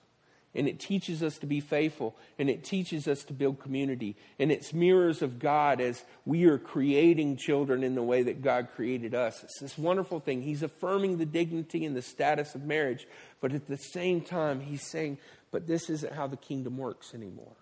And 0.55 0.67
it 0.67 0.81
teaches 0.81 1.23
us 1.23 1.37
to 1.39 1.47
be 1.47 1.61
faithful 1.61 2.17
and 2.39 2.49
it 2.49 2.65
teaches 2.65 3.07
us 3.07 3.23
to 3.25 3.33
build 3.33 3.61
community. 3.61 4.17
And 4.39 4.51
it's 4.51 4.73
mirrors 4.73 5.21
of 5.21 5.39
God 5.39 5.81
as 5.81 6.03
we 6.25 6.47
are 6.47 6.59
creating 6.59 7.37
children 7.37 7.85
in 7.85 7.95
the 7.95 8.03
way 8.03 8.23
that 8.23 8.43
God 8.43 8.69
created 8.75 9.15
us. 9.15 9.43
It's 9.45 9.61
this 9.61 9.77
wonderful 9.77 10.21
thing. 10.21 10.43
He's 10.43 10.63
affirming 10.63 11.19
the 11.19 11.27
dignity 11.27 11.85
and 11.85 11.95
the 11.95 12.03
status 12.03 12.55
of 12.55 12.63
marriage, 12.65 13.07
but 13.41 13.53
at 13.53 13.67
the 13.67 13.77
same 13.77 14.21
time, 14.23 14.61
he's 14.61 14.83
saying, 14.83 15.19
but 15.51 15.67
this 15.67 15.91
isn't 15.91 16.15
how 16.15 16.27
the 16.27 16.37
kingdom 16.37 16.79
works 16.79 17.15
anymore. 17.15 17.57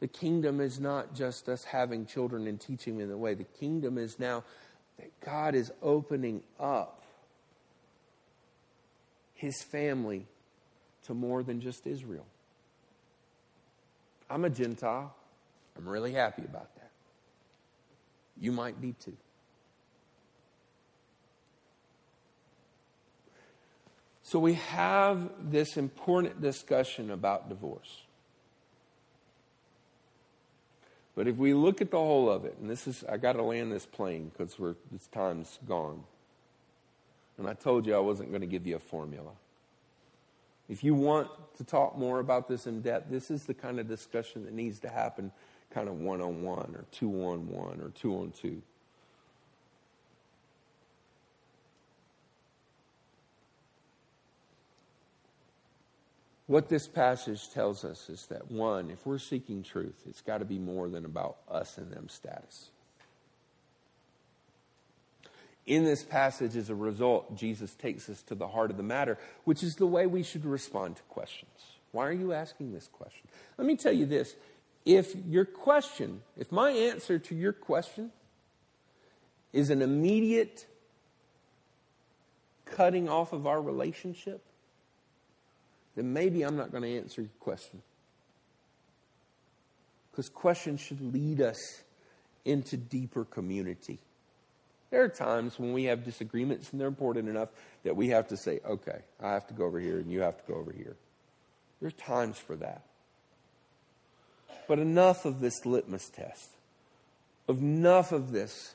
The 0.00 0.08
kingdom 0.08 0.60
is 0.60 0.78
not 0.78 1.14
just 1.14 1.48
us 1.48 1.64
having 1.64 2.06
children 2.06 2.46
and 2.46 2.60
teaching 2.60 2.94
them 2.94 3.04
in 3.04 3.08
the 3.10 3.18
way. 3.18 3.34
The 3.34 3.44
kingdom 3.44 3.98
is 3.98 4.18
now 4.18 4.44
that 4.98 5.20
God 5.20 5.54
is 5.54 5.72
opening 5.82 6.42
up 6.58 7.02
his 9.34 9.62
family 9.62 10.26
to 11.04 11.14
more 11.14 11.42
than 11.42 11.60
just 11.60 11.86
Israel. 11.86 12.26
I'm 14.28 14.44
a 14.44 14.50
Gentile. 14.50 15.14
I'm 15.76 15.88
really 15.88 16.12
happy 16.12 16.42
about 16.42 16.74
that. 16.74 16.90
You 18.36 18.52
might 18.52 18.80
be 18.80 18.92
too. 18.92 19.16
So 24.22 24.38
we 24.38 24.54
have 24.54 25.30
this 25.50 25.78
important 25.78 26.42
discussion 26.42 27.10
about 27.10 27.48
divorce. 27.48 28.02
But 31.18 31.26
if 31.26 31.36
we 31.36 31.52
look 31.52 31.80
at 31.80 31.90
the 31.90 31.96
whole 31.96 32.30
of 32.30 32.44
it, 32.44 32.56
and 32.60 32.70
this 32.70 32.86
is, 32.86 33.02
I 33.08 33.16
got 33.16 33.32
to 33.32 33.42
land 33.42 33.72
this 33.72 33.84
plane 33.84 34.30
because 34.30 34.54
this 34.92 35.08
time's 35.08 35.58
gone. 35.66 36.04
And 37.38 37.48
I 37.48 37.54
told 37.54 37.88
you 37.88 37.96
I 37.96 37.98
wasn't 37.98 38.28
going 38.30 38.42
to 38.42 38.46
give 38.46 38.68
you 38.68 38.76
a 38.76 38.78
formula. 38.78 39.32
If 40.68 40.84
you 40.84 40.94
want 40.94 41.28
to 41.56 41.64
talk 41.64 41.98
more 41.98 42.20
about 42.20 42.46
this 42.46 42.68
in 42.68 42.82
depth, 42.82 43.10
this 43.10 43.32
is 43.32 43.46
the 43.46 43.54
kind 43.54 43.80
of 43.80 43.88
discussion 43.88 44.44
that 44.44 44.54
needs 44.54 44.78
to 44.78 44.88
happen 44.88 45.32
kind 45.72 45.88
of 45.88 45.94
one 45.98 46.20
on 46.20 46.44
one 46.44 46.72
or 46.76 46.84
two 46.92 47.10
on 47.24 47.48
one 47.48 47.80
or 47.80 47.88
two 47.88 48.14
on 48.14 48.30
two. 48.30 48.62
What 56.48 56.70
this 56.70 56.88
passage 56.88 57.50
tells 57.50 57.84
us 57.84 58.08
is 58.08 58.24
that 58.28 58.50
one, 58.50 58.90
if 58.90 59.04
we're 59.04 59.18
seeking 59.18 59.62
truth, 59.62 60.02
it's 60.08 60.22
got 60.22 60.38
to 60.38 60.46
be 60.46 60.58
more 60.58 60.88
than 60.88 61.04
about 61.04 61.36
us 61.46 61.76
and 61.76 61.92
them 61.92 62.08
status. 62.08 62.70
In 65.66 65.84
this 65.84 66.02
passage, 66.02 66.56
as 66.56 66.70
a 66.70 66.74
result, 66.74 67.36
Jesus 67.36 67.74
takes 67.74 68.08
us 68.08 68.22
to 68.22 68.34
the 68.34 68.48
heart 68.48 68.70
of 68.70 68.78
the 68.78 68.82
matter, 68.82 69.18
which 69.44 69.62
is 69.62 69.76
the 69.76 69.86
way 69.86 70.06
we 70.06 70.22
should 70.22 70.46
respond 70.46 70.96
to 70.96 71.02
questions. 71.02 71.50
Why 71.92 72.06
are 72.06 72.12
you 72.12 72.32
asking 72.32 72.72
this 72.72 72.88
question? 72.90 73.28
Let 73.58 73.66
me 73.66 73.76
tell 73.76 73.92
you 73.92 74.06
this. 74.06 74.34
If 74.86 75.14
your 75.26 75.44
question, 75.44 76.22
if 76.38 76.50
my 76.50 76.70
answer 76.70 77.18
to 77.18 77.34
your 77.34 77.52
question 77.52 78.10
is 79.52 79.68
an 79.68 79.82
immediate 79.82 80.64
cutting 82.64 83.06
off 83.06 83.34
of 83.34 83.46
our 83.46 83.60
relationship, 83.60 84.42
then 85.98 86.12
maybe 86.12 86.42
I'm 86.42 86.56
not 86.56 86.70
going 86.70 86.84
to 86.84 86.96
answer 86.96 87.22
your 87.22 87.30
question. 87.40 87.82
Because 90.10 90.28
questions 90.28 90.80
should 90.80 91.12
lead 91.12 91.40
us 91.40 91.82
into 92.44 92.76
deeper 92.76 93.24
community. 93.24 93.98
There 94.90 95.02
are 95.02 95.08
times 95.08 95.58
when 95.58 95.72
we 95.72 95.84
have 95.84 96.04
disagreements 96.04 96.70
and 96.70 96.80
they're 96.80 96.88
important 96.88 97.28
enough 97.28 97.48
that 97.84 97.96
we 97.96 98.08
have 98.08 98.28
to 98.28 98.36
say, 98.36 98.60
okay, 98.64 99.00
I 99.20 99.32
have 99.32 99.46
to 99.48 99.54
go 99.54 99.64
over 99.64 99.78
here 99.78 99.98
and 99.98 100.10
you 100.10 100.20
have 100.20 100.38
to 100.38 100.52
go 100.52 100.58
over 100.58 100.72
here. 100.72 100.96
There's 101.80 101.92
times 101.94 102.38
for 102.38 102.56
that. 102.56 102.82
But 104.66 104.78
enough 104.78 105.24
of 105.24 105.40
this 105.40 105.66
litmus 105.66 106.08
test, 106.08 106.50
enough 107.48 108.12
of 108.12 108.32
this 108.32 108.74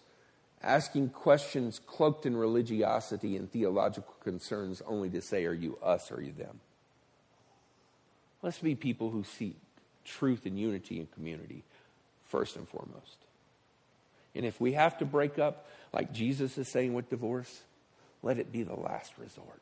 asking 0.62 1.10
questions 1.10 1.80
cloaked 1.86 2.26
in 2.26 2.36
religiosity 2.36 3.36
and 3.36 3.52
theological 3.52 4.14
concerns 4.24 4.82
only 4.88 5.10
to 5.10 5.22
say, 5.22 5.46
are 5.46 5.54
you 5.54 5.78
us 5.84 6.12
or 6.12 6.16
are 6.16 6.22
you 6.22 6.32
them? 6.32 6.60
Let's 8.44 8.60
be 8.60 8.76
people 8.76 9.10
who 9.10 9.24
seek 9.24 9.56
truth 10.06 10.46
and 10.46 10.60
unity 10.60 11.00
and 11.00 11.12
community 11.14 11.64
first 12.26 12.58
and 12.58 12.68
foremost. 12.68 13.18
And 14.36 14.46
if 14.46 14.60
we 14.60 14.74
have 14.74 14.98
to 15.00 15.06
break 15.06 15.40
up, 15.40 15.68
like 15.94 16.12
Jesus 16.12 16.58
is 16.58 16.68
saying 16.68 16.94
with 16.94 17.10
divorce, 17.10 17.62
let 18.22 18.38
it 18.38 18.52
be 18.52 18.64
the 18.64 18.76
last 18.76 19.14
resort. 19.18 19.62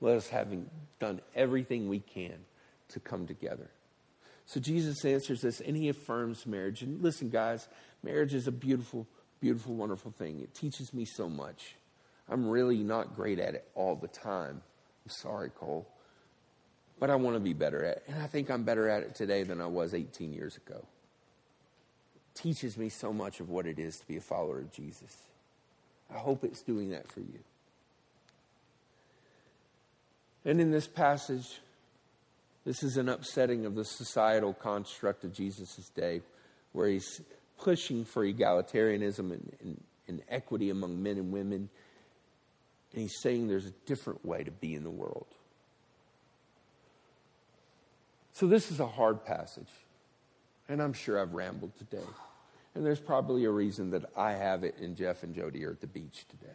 Let 0.00 0.16
us 0.16 0.28
having 0.28 0.70
done 0.98 1.20
everything 1.36 1.88
we 1.88 1.98
can 2.00 2.34
to 2.88 3.00
come 3.00 3.26
together. 3.26 3.68
So 4.46 4.58
Jesus 4.58 5.04
answers 5.04 5.42
this 5.42 5.60
and 5.60 5.76
he 5.76 5.88
affirms 5.88 6.46
marriage. 6.46 6.82
And 6.82 7.02
listen, 7.02 7.28
guys, 7.28 7.68
marriage 8.02 8.32
is 8.32 8.46
a 8.46 8.52
beautiful, 8.52 9.06
beautiful, 9.40 9.74
wonderful 9.74 10.12
thing. 10.12 10.40
It 10.40 10.54
teaches 10.54 10.94
me 10.94 11.04
so 11.04 11.28
much. 11.28 11.74
I'm 12.28 12.48
really 12.48 12.78
not 12.78 13.14
great 13.14 13.38
at 13.38 13.54
it 13.54 13.68
all 13.74 13.96
the 13.96 14.08
time. 14.08 14.62
I'm 15.04 15.10
sorry, 15.10 15.50
Cole. 15.50 15.86
But 17.00 17.10
I 17.10 17.16
want 17.16 17.34
to 17.34 17.40
be 17.40 17.54
better 17.54 17.82
at 17.84 17.96
it. 17.96 18.04
And 18.08 18.22
I 18.22 18.26
think 18.26 18.50
I'm 18.50 18.62
better 18.62 18.88
at 18.88 19.02
it 19.02 19.14
today 19.14 19.42
than 19.42 19.60
I 19.60 19.66
was 19.66 19.94
18 19.94 20.32
years 20.32 20.56
ago. 20.58 20.84
It 22.14 22.38
teaches 22.40 22.76
me 22.76 22.90
so 22.90 23.12
much 23.12 23.40
of 23.40 23.48
what 23.48 23.66
it 23.66 23.78
is 23.78 23.96
to 23.96 24.06
be 24.06 24.18
a 24.18 24.20
follower 24.20 24.58
of 24.58 24.70
Jesus. 24.70 25.16
I 26.14 26.18
hope 26.18 26.44
it's 26.44 26.62
doing 26.62 26.90
that 26.90 27.10
for 27.10 27.20
you. 27.20 27.40
And 30.44 30.60
in 30.60 30.70
this 30.70 30.86
passage, 30.86 31.60
this 32.64 32.82
is 32.82 32.96
an 32.96 33.08
upsetting 33.08 33.64
of 33.64 33.74
the 33.74 33.84
societal 33.84 34.52
construct 34.52 35.24
of 35.24 35.32
Jesus' 35.32 35.90
day, 35.94 36.20
where 36.72 36.88
he's 36.88 37.20
pushing 37.58 38.04
for 38.04 38.24
egalitarianism 38.24 39.18
and, 39.18 39.56
and, 39.62 39.84
and, 40.08 40.22
equity 40.28 40.70
among 40.70 41.02
men 41.02 41.18
and 41.18 41.30
women. 41.32 41.68
And 42.92 43.02
he's 43.02 43.20
saying 43.20 43.48
there's 43.48 43.66
a 43.66 43.74
different 43.86 44.24
way 44.24 44.44
to 44.44 44.50
be 44.50 44.74
in 44.74 44.82
the 44.82 44.90
world. 44.90 45.26
So, 48.32 48.46
this 48.46 48.70
is 48.70 48.80
a 48.80 48.86
hard 48.86 49.24
passage. 49.24 49.70
And 50.68 50.80
I'm 50.80 50.92
sure 50.92 51.20
I've 51.20 51.34
rambled 51.34 51.76
today. 51.78 52.06
And 52.74 52.86
there's 52.86 53.00
probably 53.00 53.44
a 53.44 53.50
reason 53.50 53.90
that 53.90 54.04
I 54.16 54.32
have 54.32 54.62
it 54.62 54.76
and 54.78 54.96
Jeff 54.96 55.24
and 55.24 55.34
Jody 55.34 55.64
are 55.64 55.70
at 55.70 55.80
the 55.80 55.88
beach 55.88 56.24
today. 56.28 56.52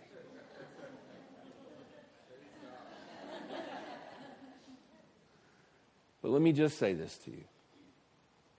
But 6.21 6.31
let 6.31 6.41
me 6.41 6.53
just 6.53 6.79
say 6.79 6.93
this 6.93 7.19
to 7.19 7.29
you. 7.29 7.43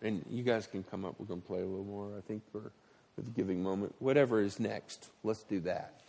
And 0.00 0.24
you 0.30 0.44
guys 0.44 0.68
can 0.68 0.84
come 0.84 1.04
up. 1.04 1.16
We're 1.18 1.26
going 1.26 1.40
to 1.40 1.46
play 1.48 1.62
a 1.62 1.66
little 1.66 1.84
more, 1.84 2.12
I 2.16 2.20
think, 2.20 2.42
for 2.52 2.70
the 3.16 3.30
giving 3.30 3.60
moment. 3.60 3.92
Whatever 3.98 4.40
is 4.40 4.60
next, 4.60 5.08
let's 5.24 5.42
do 5.42 5.58
that. 5.60 6.00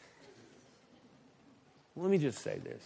Let 1.95 2.11
me 2.11 2.19
just 2.19 2.43
say 2.43 2.59
this 2.59 2.83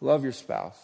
love 0.00 0.22
your 0.22 0.32
spouse. 0.32 0.78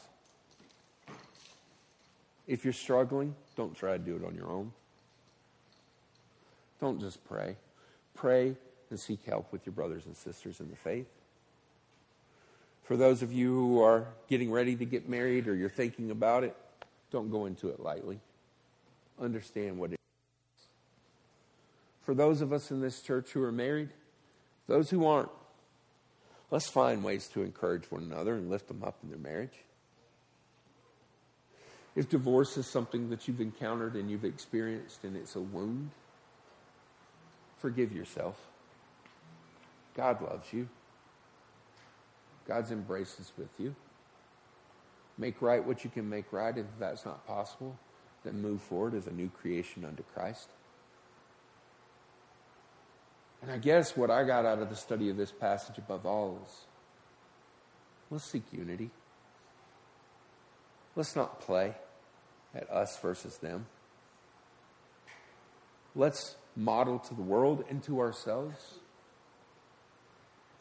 If 2.46 2.64
you're 2.64 2.72
struggling, 2.72 3.34
don't 3.56 3.74
try 3.74 3.92
to 3.92 3.98
do 3.98 4.16
it 4.16 4.24
on 4.24 4.34
your 4.34 4.50
own. 4.50 4.72
Don't 6.80 7.00
just 7.00 7.24
pray. 7.24 7.56
Pray 8.14 8.56
and 8.90 9.00
seek 9.00 9.24
help 9.24 9.50
with 9.52 9.64
your 9.64 9.72
brothers 9.72 10.06
and 10.06 10.16
sisters 10.16 10.60
in 10.60 10.68
the 10.68 10.76
faith. 10.76 11.06
For 12.84 12.96
those 12.96 13.22
of 13.22 13.32
you 13.32 13.48
who 13.48 13.82
are 13.82 14.06
getting 14.28 14.50
ready 14.50 14.76
to 14.76 14.84
get 14.84 15.08
married 15.08 15.48
or 15.48 15.54
you're 15.54 15.70
thinking 15.70 16.10
about 16.10 16.44
it, 16.44 16.54
don't 17.10 17.30
go 17.30 17.46
into 17.46 17.68
it 17.68 17.80
lightly. 17.80 18.20
Understand 19.20 19.78
what 19.78 19.90
it 19.90 19.94
is. 19.94 20.66
For 22.02 22.14
those 22.14 22.42
of 22.42 22.52
us 22.52 22.70
in 22.70 22.80
this 22.80 23.00
church 23.00 23.30
who 23.30 23.42
are 23.42 23.52
married, 23.52 23.88
those 24.66 24.90
who 24.90 25.06
aren't, 25.06 25.30
let's 26.50 26.68
find 26.68 27.02
ways 27.02 27.28
to 27.28 27.42
encourage 27.42 27.90
one 27.90 28.02
another 28.02 28.34
and 28.34 28.50
lift 28.50 28.68
them 28.68 28.82
up 28.84 28.96
in 29.02 29.10
their 29.10 29.18
marriage. 29.18 29.58
If 31.96 32.08
divorce 32.08 32.56
is 32.56 32.66
something 32.66 33.10
that 33.10 33.28
you've 33.28 33.40
encountered 33.40 33.94
and 33.94 34.10
you've 34.10 34.24
experienced 34.24 35.04
and 35.04 35.16
it's 35.16 35.36
a 35.36 35.40
wound, 35.40 35.90
forgive 37.58 37.92
yourself. 37.92 38.36
God 39.96 40.20
loves 40.20 40.52
you. 40.52 40.68
God's 42.48 42.72
embrace 42.72 43.18
is 43.20 43.32
with 43.38 43.50
you. 43.58 43.74
Make 45.16 45.40
right 45.40 45.64
what 45.64 45.84
you 45.84 45.90
can 45.90 46.08
make 46.08 46.32
right. 46.32 46.56
If 46.56 46.66
that's 46.80 47.04
not 47.04 47.24
possible, 47.26 47.78
then 48.24 48.42
move 48.42 48.60
forward 48.60 48.94
as 48.94 49.06
a 49.06 49.12
new 49.12 49.28
creation 49.28 49.84
unto 49.84 50.02
Christ. 50.02 50.48
And 53.44 53.52
I 53.52 53.58
guess 53.58 53.94
what 53.94 54.10
I 54.10 54.24
got 54.24 54.46
out 54.46 54.60
of 54.60 54.70
the 54.70 54.76
study 54.76 55.10
of 55.10 55.18
this 55.18 55.30
passage 55.30 55.76
above 55.76 56.06
all 56.06 56.40
is 56.42 56.50
let's 58.10 58.24
seek 58.24 58.42
unity. 58.50 58.90
Let's 60.96 61.14
not 61.14 61.42
play 61.42 61.74
at 62.54 62.70
us 62.70 62.98
versus 63.02 63.36
them. 63.36 63.66
Let's 65.94 66.36
model 66.56 66.98
to 67.00 67.14
the 67.14 67.20
world 67.20 67.64
and 67.68 67.82
to 67.82 68.00
ourselves 68.00 68.78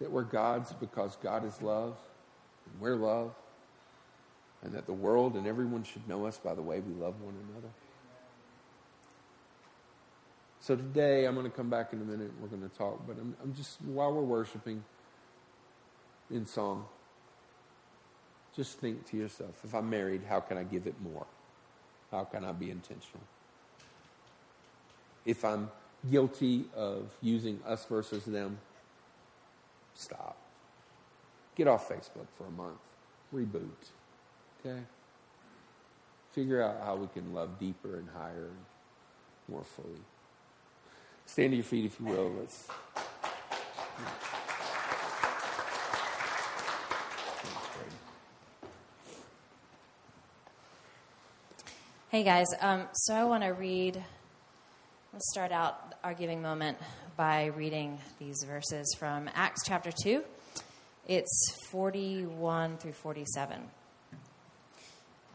that 0.01 0.11
we're 0.11 0.23
God's 0.23 0.73
because 0.73 1.15
God 1.23 1.45
is 1.45 1.61
love 1.61 1.95
and 2.65 2.81
we're 2.81 2.97
love, 2.97 3.33
and 4.61 4.73
that 4.73 4.87
the 4.87 4.93
world 4.93 5.35
and 5.35 5.47
everyone 5.47 5.83
should 5.83 6.05
know 6.09 6.25
us 6.25 6.37
by 6.37 6.53
the 6.53 6.61
way 6.61 6.81
we 6.81 6.93
love 6.95 7.21
one 7.21 7.35
another. 7.49 7.69
So 10.63 10.77
today, 10.77 11.25
I'm 11.25 11.35
going 11.35 11.45
to 11.45 11.55
come 11.55 11.69
back 11.69 11.91
in 11.91 11.99
a 11.99 12.05
minute 12.05 12.31
we're 12.41 12.47
going 12.47 12.61
to 12.61 12.77
talk, 12.77 13.05
but 13.05 13.17
I'm, 13.19 13.35
I'm 13.43 13.53
just, 13.53 13.81
while 13.81 14.13
we're 14.13 14.21
worshiping 14.21 14.81
in 16.31 16.45
song, 16.45 16.85
just 18.55 18.79
think 18.79 19.05
to 19.09 19.17
yourself 19.17 19.59
if 19.65 19.75
I'm 19.75 19.89
married, 19.89 20.21
how 20.29 20.39
can 20.39 20.57
I 20.57 20.63
give 20.63 20.87
it 20.87 20.95
more? 21.03 21.25
How 22.11 22.23
can 22.23 22.45
I 22.45 22.53
be 22.53 22.71
intentional? 22.71 23.25
If 25.25 25.43
I'm 25.43 25.69
guilty 26.09 26.65
of 26.75 27.11
using 27.21 27.59
us 27.67 27.85
versus 27.85 28.23
them, 28.23 28.57
Stop. 29.95 30.37
Get 31.55 31.67
off 31.67 31.87
Facebook 31.87 32.27
for 32.37 32.45
a 32.45 32.51
month. 32.51 32.79
Reboot. 33.33 33.69
Okay? 34.65 34.79
Figure 36.31 36.61
out 36.61 36.77
how 36.83 36.95
we 36.95 37.07
can 37.07 37.33
love 37.33 37.59
deeper 37.59 37.97
and 37.97 38.07
higher 38.09 38.47
and 38.47 38.57
more 39.47 39.63
fully. 39.63 40.01
Stand 41.25 41.51
to 41.51 41.55
your 41.55 41.63
feet 41.63 41.85
if 41.85 41.99
you 41.99 42.05
will. 42.05 42.31
Let's. 42.39 42.67
Hey 52.09 52.23
guys, 52.23 52.45
um, 52.61 52.83
so 52.93 53.15
I 53.15 53.23
want 53.23 53.43
to 53.43 53.49
read. 53.49 54.03
Let's 55.13 55.31
start 55.31 55.51
out 55.51 55.95
our 56.03 56.13
giving 56.13 56.41
moment 56.41 56.77
by 57.17 57.45
reading 57.45 57.99
these 58.19 58.43
verses 58.47 58.95
from 58.99 59.29
Acts 59.33 59.61
chapter 59.65 59.91
2. 59.91 60.23
It's 61.07 61.57
41 61.71 62.77
through 62.77 62.93
47. 62.93 63.61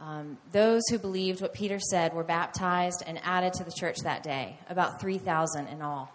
Um, 0.00 0.38
those 0.52 0.82
who 0.90 0.98
believed 0.98 1.40
what 1.40 1.54
Peter 1.54 1.80
said 1.80 2.12
were 2.12 2.24
baptized 2.24 3.02
and 3.06 3.18
added 3.24 3.52
to 3.54 3.64
the 3.64 3.72
church 3.72 3.98
that 4.04 4.22
day, 4.22 4.58
about 4.68 5.00
3,000 5.00 5.66
in 5.66 5.82
all. 5.82 6.12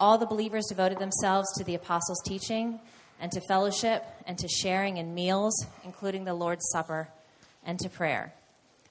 All 0.00 0.18
the 0.18 0.26
believers 0.26 0.66
devoted 0.68 0.98
themselves 0.98 1.46
to 1.56 1.64
the 1.64 1.74
apostles' 1.74 2.22
teaching 2.24 2.80
and 3.20 3.30
to 3.32 3.40
fellowship 3.46 4.04
and 4.26 4.38
to 4.38 4.48
sharing 4.48 4.96
in 4.96 5.14
meals, 5.14 5.66
including 5.84 6.24
the 6.24 6.34
Lord's 6.34 6.66
Supper, 6.72 7.08
and 7.64 7.78
to 7.80 7.88
prayer. 7.88 8.32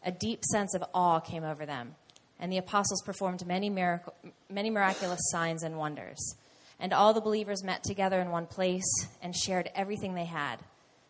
A 0.06 0.12
deep 0.12 0.43
sense 0.45 0.73
of 0.73 0.84
awe 0.93 1.19
came 1.19 1.43
over 1.43 1.65
them 1.65 1.95
and 2.43 2.52
the 2.52 2.58
apostles 2.58 3.02
performed 3.04 3.45
many, 3.45 3.69
miracle, 3.69 4.13
many 4.49 4.69
miraculous 4.69 5.21
signs 5.32 5.63
and 5.63 5.78
wonders. 5.78 6.36
And 6.78 6.91
all 6.91 7.13
the 7.13 7.21
believers 7.21 7.63
met 7.63 7.84
together 7.84 8.19
in 8.19 8.32
one 8.32 8.47
place 8.47 8.84
and 9.21 9.34
shared 9.34 9.69
everything 9.73 10.13
they 10.13 10.26
had. 10.26 10.58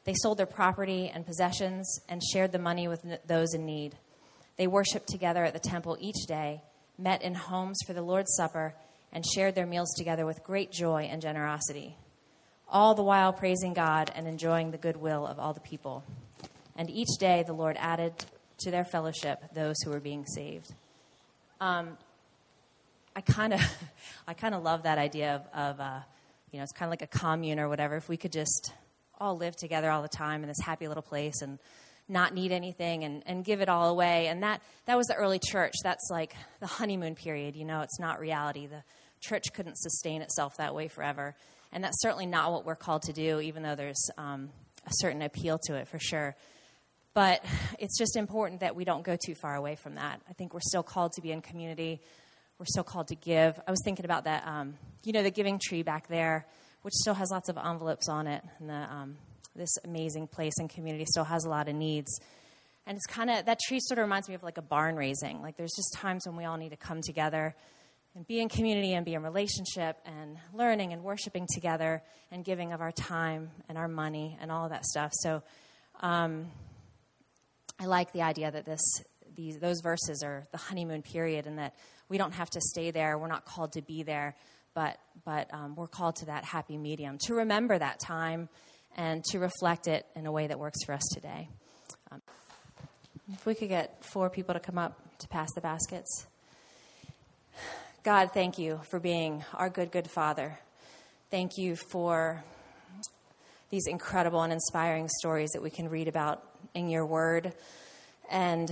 They 0.06 0.14
sold 0.14 0.38
their 0.38 0.45
property 0.45 1.10
and 1.14 1.26
possessions 1.26 1.99
and 2.10 2.22
shared 2.22 2.51
the 2.51 2.60
money 2.60 2.88
with 2.88 3.06
those 3.26 3.54
in 3.54 3.66
need. 3.66 3.95
They 4.58 4.68
worshiped 4.68 5.08
together 5.08 5.43
at 5.45 5.54
the 5.54 5.60
temple 5.60 5.97
each 5.99 6.28
day, 6.28 6.62
met 6.97 7.22
in 7.22 7.36
homes 7.36 7.80
for 7.86 7.93
the 7.93 8.01
Lord's 8.01 8.36
Supper, 8.36 8.76
and 9.12 9.26
shared 9.26 9.56
their 9.56 9.66
meals 9.66 9.93
together 9.95 10.26
with 10.26 10.43
great 10.43 10.72
joy 10.72 11.04
and 11.04 11.22
generosity, 11.22 11.95
all 12.68 12.95
the 12.95 13.04
while 13.04 13.32
praising 13.32 13.74
God 13.74 14.12
and 14.16 14.28
enjoying 14.28 14.72
the 14.72 14.78
goodwill 14.78 15.26
of 15.26 15.39
all 15.39 15.54
the 15.54 15.60
people. 15.60 16.04
And 16.76 16.89
each 16.89 17.20
day 17.20 17.43
the 17.45 17.54
Lord 17.54 17.78
added 17.80 18.14
to 18.60 18.72
their 18.72 18.86
fellowship 18.86 19.41
those 19.54 19.76
who 19.84 19.91
were 19.91 19.99
being 19.99 20.26
saved. 20.26 20.74
Um, 21.62 21.97
I 23.16 23.22
kind 23.22 23.54
of, 23.54 23.62
I 24.28 24.34
kind 24.34 24.56
of 24.56 24.64
love 24.64 24.84
that 24.84 24.97
idea 24.97 25.36
of, 25.54 25.60
of 25.60 25.80
uh, 25.80 25.99
you 26.51 26.58
know, 26.58 26.64
it's 26.64 26.74
kind 26.74 26.88
of 26.88 26.91
like 26.91 27.04
a 27.04 27.18
commune 27.18 27.60
or 27.60 27.70
whatever. 27.70 27.95
If 27.95 28.10
we 28.10 28.18
could 28.18 28.32
just 28.32 28.74
all 29.20 29.38
live 29.38 29.55
together 29.55 29.89
all 29.89 30.01
the 30.01 30.07
time 30.07 30.41
in 30.41 30.47
this 30.47 30.59
happy 30.64 30.88
little 30.88 31.03
place 31.03 31.41
and 31.41 31.59
not 32.09 32.34
need 32.34 32.51
anything 32.51 33.03
and, 33.03 33.24
and 33.26 33.45
give 33.45 33.61
it 33.61 33.70
all 33.70 33.89
away. 33.89 34.28
And 34.28 34.43
that, 34.43 34.61
that 34.86 34.97
was 34.97 35.07
the 35.07 35.16
early 35.16 35.39
church. 35.39 35.74
That's 35.84 36.09
like 36.11 36.36
the 36.59 36.68
honeymoon 36.68 37.16
period. 37.16 37.55
You 37.55 37.66
know, 37.66 37.82
it's 37.82 37.99
not 37.99 38.20
reality. 38.20 38.68
The 38.68 38.84
church 39.22 39.53
couldn't 39.53 39.78
sustain 39.78 40.22
itself 40.22 40.57
that 40.57 40.76
way 40.76 40.88
forever. 40.88 41.36
And 41.72 41.84
that's 41.84 42.01
certainly 42.01 42.26
not 42.26 42.51
what 42.51 42.66
we're 42.66 42.76
called 42.76 43.03
to 43.03 43.14
do, 43.14 43.39
even 43.39 43.64
though 43.64 43.76
there's 43.76 44.09
um, 44.18 44.49
a 44.86 44.91
certain 44.91 45.22
appeal 45.22 45.57
to 45.66 45.76
it 45.76 45.88
for 45.88 45.99
sure. 45.99 46.36
But 47.14 47.43
it's 47.80 47.97
just 47.97 48.16
important 48.16 48.61
that 48.61 48.76
we 48.76 48.86
don't 48.86 49.03
go 49.03 49.18
too 49.24 49.36
far 49.36 49.55
away 49.55 49.76
from 49.76 49.95
that. 49.95 50.22
I 50.30 50.34
think 50.34 50.53
we're 50.53 50.61
still 50.61 50.84
called 50.84 51.14
to 51.14 51.22
be 51.22 51.32
in 51.32 51.41
community. 51.41 52.01
We're 52.59 52.66
we're 52.76 52.84
called 52.84 53.07
to 53.09 53.16
give. 53.16 53.59
I 53.68 53.72
was 53.72 53.82
thinking 53.84 54.05
about 54.05 54.24
that, 54.26 54.47
um, 54.47 54.76
you 55.03 55.11
know, 55.11 55.24
the 55.24 55.32
giving 55.32 55.59
tree 55.59 55.84
back 55.84 56.07
there, 56.07 56.45
which 56.84 56.93
still 56.93 57.15
has 57.15 57.31
lots 57.31 57.49
of 57.49 57.57
envelopes 57.57 58.07
on 58.07 58.27
it, 58.27 58.43
and 58.59 58.69
the, 58.69 58.73
um, 58.73 59.17
this 59.55 59.75
amazing 59.84 60.27
place 60.27 60.53
and 60.59 60.69
community 60.69 61.05
still 61.05 61.23
has 61.23 61.45
a 61.45 61.49
lot 61.49 61.67
of 61.67 61.75
needs. 61.75 62.19
And 62.86 62.95
it's 62.97 63.05
kind 63.05 63.29
of, 63.29 63.45
that 63.45 63.59
tree 63.67 63.79
sort 63.81 63.97
of 63.97 64.03
reminds 64.03 64.27
me 64.27 64.36
of 64.36 64.43
like 64.43 64.57
a 64.57 64.61
barn 64.61 64.95
raising. 64.95 65.41
Like 65.41 65.57
there's 65.57 65.73
just 65.75 65.93
times 65.93 66.27
when 66.27 66.36
we 66.36 66.45
all 66.45 66.57
need 66.57 66.69
to 66.69 66.77
come 66.77 67.01
together 67.01 67.55
and 68.15 68.27
be 68.27 68.39
in 68.39 68.49
community 68.49 68.93
and 68.93 69.05
be 69.05 69.13
in 69.13 69.23
relationship 69.23 69.97
and 70.05 70.38
learning 70.53 70.93
and 70.93 71.03
worshiping 71.03 71.47
together 71.53 72.03
and 72.31 72.43
giving 72.43 72.73
of 72.73 72.81
our 72.81 72.91
time 72.91 73.51
and 73.69 73.77
our 73.77 73.88
money 73.88 74.38
and 74.41 74.51
all 74.51 74.69
that 74.69 74.86
stuff. 74.86 75.11
So 75.13 75.41
um, 76.01 76.51
I 77.79 77.86
like 77.86 78.11
the 78.11 78.21
idea 78.21 78.51
that 78.51 78.65
this, 78.65 78.81
these, 79.36 79.57
those 79.59 79.79
verses 79.81 80.21
are 80.23 80.45
the 80.51 80.57
honeymoon 80.57 81.01
period 81.01 81.47
and 81.47 81.57
that 81.59 81.75
we 82.09 82.17
don't 82.17 82.34
have 82.34 82.49
to 82.51 82.61
stay 82.61 82.91
there. 82.91 83.17
We're 83.17 83.27
not 83.27 83.45
called 83.45 83.73
to 83.73 83.81
be 83.81 84.03
there, 84.03 84.36
but, 84.74 84.97
but 85.26 85.53
um, 85.53 85.76
we're 85.76 85.88
called 85.88 86.15
to 86.17 86.26
that 86.26 86.45
happy 86.45 86.78
medium, 86.78 87.17
to 87.26 87.36
remember 87.36 87.78
that 87.78 87.99
time 87.99 88.49
and 88.95 89.24
to 89.26 89.39
reflect 89.39 89.88
it 89.88 90.05
in 90.15 90.26
a 90.26 90.32
way 90.32 90.47
that 90.47 90.59
works 90.59 90.84
for 90.86 90.93
us 90.93 91.03
today. 91.13 91.49
Um, 92.11 92.21
if 93.32 93.45
we 93.45 93.55
could 93.55 93.69
get 93.69 94.03
four 94.03 94.30
people 94.30 94.53
to 94.53 94.59
come 94.59 94.78
up 94.78 94.99
to 95.19 95.28
pass 95.28 95.49
the 95.55 95.61
baskets. 95.61 96.28
God, 98.03 98.32
thank 98.34 98.57
you 98.57 98.82
for 98.89 98.99
being 98.99 99.45
our 99.53 99.69
good, 99.69 99.91
good 99.91 100.09
Father. 100.09 100.59
Thank 101.32 101.51
you 101.57 101.78
for 101.91 102.43
these 103.69 103.88
incredible 103.88 104.41
and 104.41 104.51
inspiring 104.53 105.07
stories 105.19 105.49
that 105.53 105.63
we 105.63 105.69
can 105.69 105.89
read 105.89 106.07
about 106.07 106.43
in 106.74 106.89
your 106.89 107.05
word. 107.05 107.53
And 108.30 108.69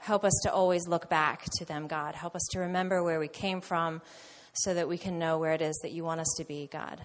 help 0.00 0.24
us 0.24 0.32
to 0.42 0.52
always 0.52 0.86
look 0.86 1.08
back 1.08 1.44
to 1.58 1.64
them, 1.64 1.86
God. 1.86 2.14
Help 2.14 2.34
us 2.36 2.46
to 2.52 2.60
remember 2.60 3.02
where 3.02 3.18
we 3.18 3.28
came 3.28 3.60
from 3.60 4.02
so 4.52 4.74
that 4.74 4.88
we 4.88 4.98
can 4.98 5.18
know 5.18 5.38
where 5.38 5.52
it 5.52 5.62
is 5.62 5.78
that 5.82 5.92
you 5.92 6.04
want 6.04 6.20
us 6.20 6.34
to 6.36 6.44
be, 6.44 6.68
God. 6.70 7.00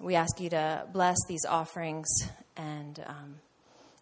We 0.00 0.14
ask 0.14 0.40
you 0.40 0.50
to 0.50 0.86
bless 0.92 1.16
these 1.28 1.44
offerings 1.44 2.08
and 2.56 3.02
um, 3.06 3.34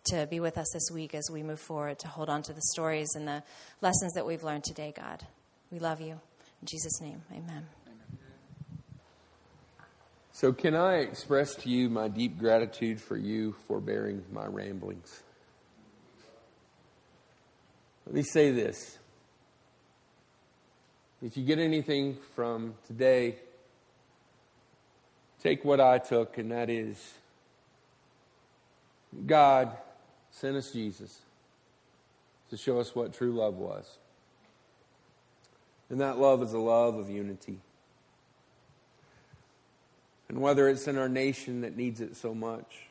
to 0.05 0.27
be 0.27 0.41
with 0.41 0.57
us 0.57 0.71
this 0.73 0.89
week 0.93 1.15
as 1.15 1.29
we 1.31 1.43
move 1.43 1.61
forward, 1.61 1.99
to 2.01 2.09
hold 2.09 2.29
on 2.29 2.43
to 2.43 2.53
the 2.53 2.63
stories 2.73 3.09
and 3.15 3.27
the 3.29 3.43
lessons 3.81 4.13
that 4.15 4.27
we've 4.27 4.43
learned 4.43 4.65
today, 4.65 4.93
God. 4.97 5.27
We 5.71 5.79
love 5.79 6.01
you. 6.01 6.13
In 6.13 6.67
Jesus' 6.67 7.01
name, 7.01 7.23
amen. 7.33 7.67
So, 10.33 10.53
can 10.53 10.75
I 10.75 11.01
express 11.01 11.55
to 11.57 11.69
you 11.69 11.91
my 11.91 12.09
deep 12.09 12.39
gratitude 12.39 12.99
for 12.99 13.19
you 13.19 13.55
for 13.69 13.79
bearing 13.79 14.23
my 14.33 14.47
ramblings? 14.47 15.23
Let 18.07 18.15
me 18.15 18.23
say 18.23 18.51
this. 18.51 18.99
If 21.23 21.37
you 21.37 21.45
get 21.45 21.59
anything 21.59 22.17
from 22.35 22.75
today, 22.87 23.37
take 25.43 25.65
what 25.65 25.81
I 25.81 25.99
took, 25.99 26.39
and 26.39 26.51
that 26.51 26.71
is 26.71 27.15
God 29.27 29.77
sent 30.31 30.57
us 30.57 30.73
Jesus 30.73 31.21
to 32.49 32.57
show 32.57 32.79
us 32.79 32.95
what 32.95 33.13
true 33.13 33.33
love 33.33 33.55
was. 33.55 33.99
And 35.91 36.01
that 36.01 36.19
love 36.19 36.43
is 36.43 36.53
a 36.53 36.59
love 36.59 36.95
of 36.97 37.11
unity. 37.11 37.59
And 40.29 40.41
whether 40.41 40.69
it's 40.69 40.87
in 40.87 40.97
our 40.97 41.09
nation 41.09 41.63
that 41.63 41.77
needs 41.77 42.01
it 42.01 42.17
so 42.17 42.35
much, 42.35 42.87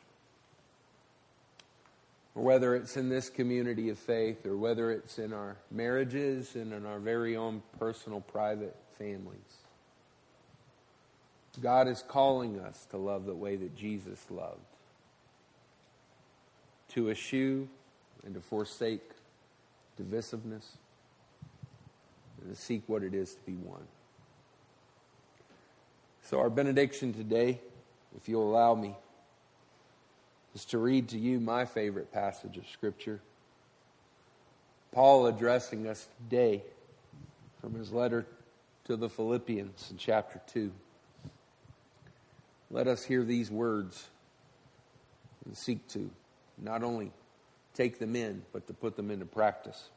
or 2.40 2.42
whether 2.42 2.74
it's 2.74 2.96
in 2.96 3.10
this 3.10 3.30
community 3.30 3.90
of 3.90 4.00
faith, 4.00 4.46
or 4.46 4.56
whether 4.56 4.92
it's 4.92 5.20
in 5.20 5.34
our 5.34 5.58
marriages 5.72 6.56
and 6.56 6.72
in 6.72 6.86
our 6.86 6.98
very 6.98 7.36
own 7.36 7.62
personal, 7.78 8.22
private 8.22 8.78
families, 8.98 9.58
God 11.62 11.90
is 11.90 12.02
calling 12.08 12.58
us 12.62 12.88
to 12.92 12.98
love 12.98 13.26
the 13.26 13.36
way 13.36 13.58
that 13.58 13.76
Jesus 13.76 14.26
loved. 14.30 14.62
To 16.94 17.10
eschew 17.10 17.68
and 18.24 18.34
to 18.34 18.40
forsake 18.40 19.04
divisiveness 20.02 20.78
and 22.42 22.56
to 22.56 22.56
seek 22.56 22.84
what 22.88 23.04
it 23.04 23.14
is 23.14 23.36
to 23.36 23.42
be 23.42 23.52
one. 23.52 23.86
So, 26.24 26.40
our 26.40 26.50
benediction 26.50 27.14
today, 27.14 27.60
if 28.16 28.30
you'll 28.30 28.50
allow 28.50 28.76
me, 28.76 28.96
is 30.56 30.66
to 30.66 30.78
read 30.78 31.10
to 31.10 31.18
you 31.18 31.40
my 31.40 31.66
favorite 31.66 32.12
passage 32.12 32.58
of 32.58 32.68
Scripture. 32.68 33.22
Paul 34.92 35.28
addressing 35.28 35.88
us 35.88 36.08
today 36.18 36.64
from 37.62 37.76
his 37.76 37.92
letter 37.92 38.26
to 38.86 38.96
the 38.96 39.10
Philippians 39.10 39.92
in 39.92 39.98
chapter 39.98 40.42
2. 40.54 40.72
Let 42.72 42.88
us 42.88 43.04
hear 43.04 43.24
these 43.24 43.52
words 43.52 44.08
and 45.46 45.56
seek 45.56 45.88
to 45.90 46.10
not 46.58 46.84
only 46.84 47.12
take 47.74 48.00
them 48.00 48.16
in, 48.16 48.44
but 48.52 48.68
to 48.68 48.74
put 48.74 48.96
them 48.96 49.12
into 49.12 49.26
practice. 49.26 49.90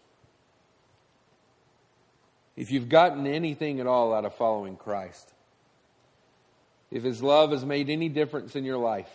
If 2.56 2.70
you've 2.70 2.88
gotten 2.88 3.26
anything 3.26 3.80
at 3.80 3.86
all 3.86 4.12
out 4.12 4.24
of 4.24 4.34
following 4.34 4.76
Christ, 4.76 5.32
if 6.90 7.02
His 7.02 7.22
love 7.22 7.50
has 7.50 7.64
made 7.64 7.88
any 7.88 8.08
difference 8.08 8.54
in 8.54 8.64
your 8.64 8.76
life, 8.76 9.10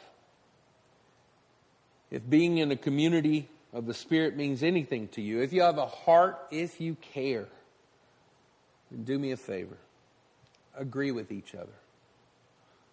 if 2.11 2.27
being 2.29 2.57
in 2.57 2.71
a 2.71 2.75
community 2.75 3.47
of 3.73 3.85
the 3.85 3.93
Spirit 3.93 4.35
means 4.35 4.63
anything 4.63 5.07
to 5.09 5.21
you, 5.21 5.41
if 5.41 5.53
you 5.53 5.61
have 5.61 5.77
a 5.77 5.85
heart, 5.85 6.37
if 6.51 6.79
you 6.79 6.95
care, 6.95 7.47
then 8.91 9.03
do 9.03 9.17
me 9.19 9.31
a 9.31 9.37
favor. 9.37 9.77
Agree 10.75 11.11
with 11.11 11.31
each 11.31 11.53
other. 11.53 11.73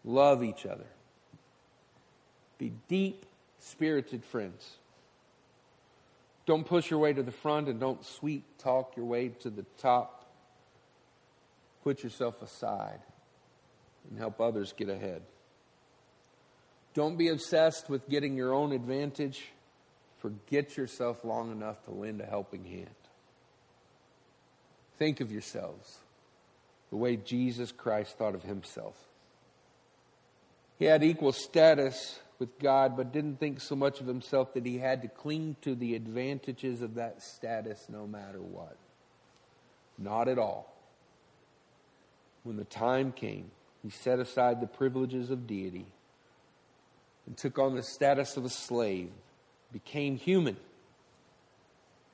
Love 0.05 0.43
each 0.43 0.67
other. 0.67 0.87
Be 2.59 2.73
deep 2.89 3.25
spirited 3.59 4.25
friends. 4.25 4.77
Don't 6.47 6.67
push 6.67 6.91
your 6.91 7.01
way 7.01 7.12
to 7.12 7.23
the 7.23 7.33
front 7.33 7.69
and 7.69 7.81
don't 7.81 8.05
sweet 8.05 8.43
talk 8.59 8.97
your 8.97 9.07
way 9.07 9.29
to 9.29 9.51
the 9.51 9.65
top 9.79 10.25
put 11.85 12.03
yourself 12.03 12.41
aside 12.41 12.99
and 14.09 14.19
help 14.19 14.41
others 14.41 14.73
get 14.73 14.89
ahead. 14.89 15.23
Don't 16.95 17.17
be 17.17 17.29
obsessed 17.29 17.91
with 17.91 18.09
getting 18.09 18.37
your 18.37 18.55
own 18.55 18.73
advantage. 18.73 19.47
Forget 20.21 20.77
yourself 20.77 21.25
long 21.25 21.51
enough 21.51 21.85
to 21.85 21.91
lend 21.91 22.21
a 22.21 22.27
helping 22.27 22.65
hand. 22.65 22.95
Think 24.99 25.21
of 25.21 25.33
yourselves 25.33 25.99
the 26.91 26.97
way 26.97 27.17
Jesus 27.17 27.73
Christ 27.73 28.17
thought 28.17 28.37
of 28.37 28.45
himself. 28.45 28.97
He 30.79 30.85
had 30.85 31.03
equal 31.03 31.33
status 31.33 32.21
with 32.39 32.59
God, 32.59 32.97
but 32.97 33.13
didn't 33.13 33.41
think 33.41 33.61
so 33.61 33.75
much 33.75 34.01
of 34.01 34.07
himself 34.07 34.55
that 34.55 34.67
he 34.67 34.79
had 34.79 35.03
to 35.03 35.09
cling 35.09 35.57
to 35.63 35.75
the 35.75 35.95
advantages 35.95 36.83
of 36.83 36.95
that 36.95 37.23
status 37.23 37.87
no 37.89 38.07
matter 38.07 38.41
what. 38.41 38.77
Not 39.99 40.29
at 40.29 40.39
all 40.39 40.73
when 42.45 42.57
the 42.57 42.65
time 42.65 43.11
came, 43.11 43.51
he 43.83 43.91
set 43.91 44.19
aside 44.19 44.61
the 44.61 44.67
privileges 44.67 45.31
of 45.31 45.47
deity 45.47 45.87
and 47.27 47.37
took 47.37 47.59
on 47.59 47.75
the 47.75 47.83
status 47.83 48.37
of 48.37 48.45
a 48.45 48.51
slave, 48.51 49.11
became 49.72 50.16
human. 50.16 50.57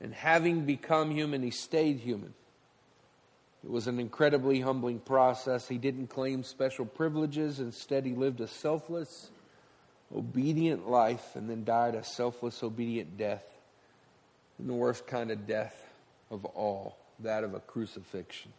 And 0.01 0.15
having 0.15 0.65
become 0.65 1.11
human, 1.11 1.43
he 1.43 1.51
stayed 1.51 2.01
human. 2.01 2.33
It 3.63 3.71
was 3.71 3.87
an 3.87 4.01
incredibly 4.01 4.61
humbling 4.61 5.01
process. 5.01 5.69
He 5.69 5.77
didn't 5.77 6.07
claim 6.07 6.43
special 6.43 6.87
privileges. 6.87 7.61
Instead, 7.61 8.07
he 8.07 8.15
lived 8.15 8.41
a 8.41 8.47
selfless, 8.47 9.31
obedient 10.15 10.89
life 10.89 11.37
and 11.37 11.51
then 11.51 11.65
died 11.65 11.95
a 11.95 12.03
selfless, 12.03 12.63
obedient 12.63 13.19
death. 13.19 13.45
And 14.59 14.69
the 14.69 14.75
worst 14.75 15.07
kind 15.07 15.31
of 15.31 15.47
death 15.47 15.85
of 16.31 16.47
all, 16.47 16.97
that 17.21 17.45
of 17.45 17.53
a 17.53 17.61
crucifixion. 17.61 18.53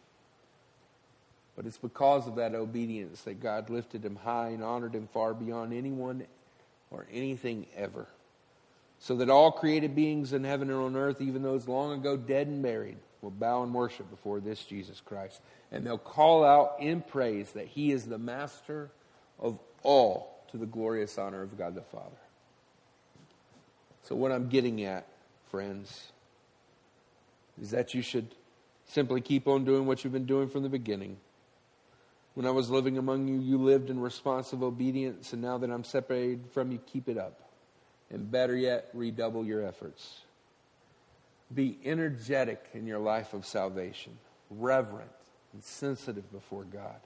But 1.56 1.66
it's 1.66 1.78
because 1.78 2.28
of 2.28 2.36
that 2.36 2.54
obedience 2.54 3.22
that 3.22 3.40
God 3.40 3.70
lifted 3.70 4.04
him 4.04 4.16
high 4.16 4.48
and 4.48 4.62
honored 4.62 4.94
him 4.94 5.08
far 5.12 5.34
beyond 5.34 5.72
anyone 5.72 6.24
or 6.92 7.06
anything 7.12 7.66
ever. 7.76 8.06
So 9.00 9.16
that 9.16 9.30
all 9.30 9.50
created 9.50 9.96
beings 9.96 10.32
in 10.32 10.44
heaven 10.44 10.70
and 10.70 10.78
on 10.78 10.96
earth, 10.96 11.20
even 11.20 11.42
those 11.42 11.66
long 11.66 11.98
ago 11.98 12.16
dead 12.16 12.46
and 12.46 12.62
buried, 12.62 12.98
will 13.20 13.30
bow 13.30 13.62
and 13.62 13.74
worship 13.74 14.08
before 14.10 14.38
this 14.38 14.64
Jesus 14.64 15.00
Christ. 15.00 15.40
And 15.72 15.84
they'll 15.84 15.98
call 15.98 16.44
out 16.44 16.76
in 16.78 17.00
praise 17.00 17.52
that 17.52 17.66
he 17.66 17.90
is 17.90 18.04
the 18.04 18.18
master 18.18 18.90
of 19.40 19.58
all 19.82 20.44
to 20.52 20.56
the 20.56 20.66
glorious 20.66 21.18
honor 21.18 21.42
of 21.42 21.56
God 21.58 21.74
the 21.74 21.82
Father. 21.82 22.10
So, 24.04 24.14
what 24.14 24.32
I'm 24.32 24.48
getting 24.48 24.84
at, 24.84 25.06
friends, 25.50 26.12
is 27.60 27.70
that 27.70 27.94
you 27.94 28.02
should 28.02 28.34
simply 28.86 29.20
keep 29.20 29.48
on 29.48 29.64
doing 29.64 29.86
what 29.86 30.04
you've 30.04 30.12
been 30.12 30.26
doing 30.26 30.48
from 30.48 30.62
the 30.62 30.68
beginning. 30.68 31.16
When 32.34 32.46
I 32.46 32.50
was 32.50 32.70
living 32.70 32.96
among 32.96 33.28
you, 33.28 33.38
you 33.38 33.58
lived 33.58 33.90
in 33.90 34.00
responsive 34.00 34.62
obedience, 34.62 35.32
and 35.32 35.42
now 35.42 35.58
that 35.58 35.70
I'm 35.70 35.84
separated 35.84 36.46
from 36.52 36.72
you, 36.72 36.78
keep 36.78 37.08
it 37.08 37.18
up. 37.18 37.50
And 38.10 38.30
better 38.30 38.56
yet, 38.56 38.88
redouble 38.94 39.44
your 39.44 39.64
efforts. 39.64 40.20
Be 41.54 41.78
energetic 41.84 42.64
in 42.72 42.86
your 42.86 42.98
life 42.98 43.34
of 43.34 43.44
salvation. 43.44 44.16
reverent, 44.50 45.10
and 45.52 45.62
sensitive 45.62 46.30
before 46.32 46.64
God. 46.64 47.00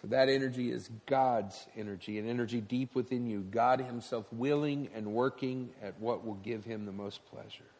For 0.00 0.08
that 0.08 0.28
energy 0.28 0.70
is 0.70 0.90
God's 1.06 1.66
energy, 1.76 2.18
an 2.18 2.28
energy 2.28 2.60
deep 2.60 2.94
within 2.94 3.28
you, 3.28 3.40
God 3.40 3.80
Himself 3.80 4.26
willing 4.32 4.88
and 4.94 5.06
working 5.14 5.70
at 5.80 5.98
what 6.00 6.24
will 6.24 6.34
give 6.34 6.64
Him 6.64 6.86
the 6.86 6.92
most 6.92 7.20
pleasure. 7.26 7.70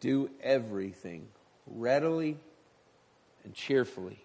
Do 0.00 0.30
everything 0.42 1.28
readily 1.66 2.36
and 3.44 3.54
cheerfully. 3.54 4.18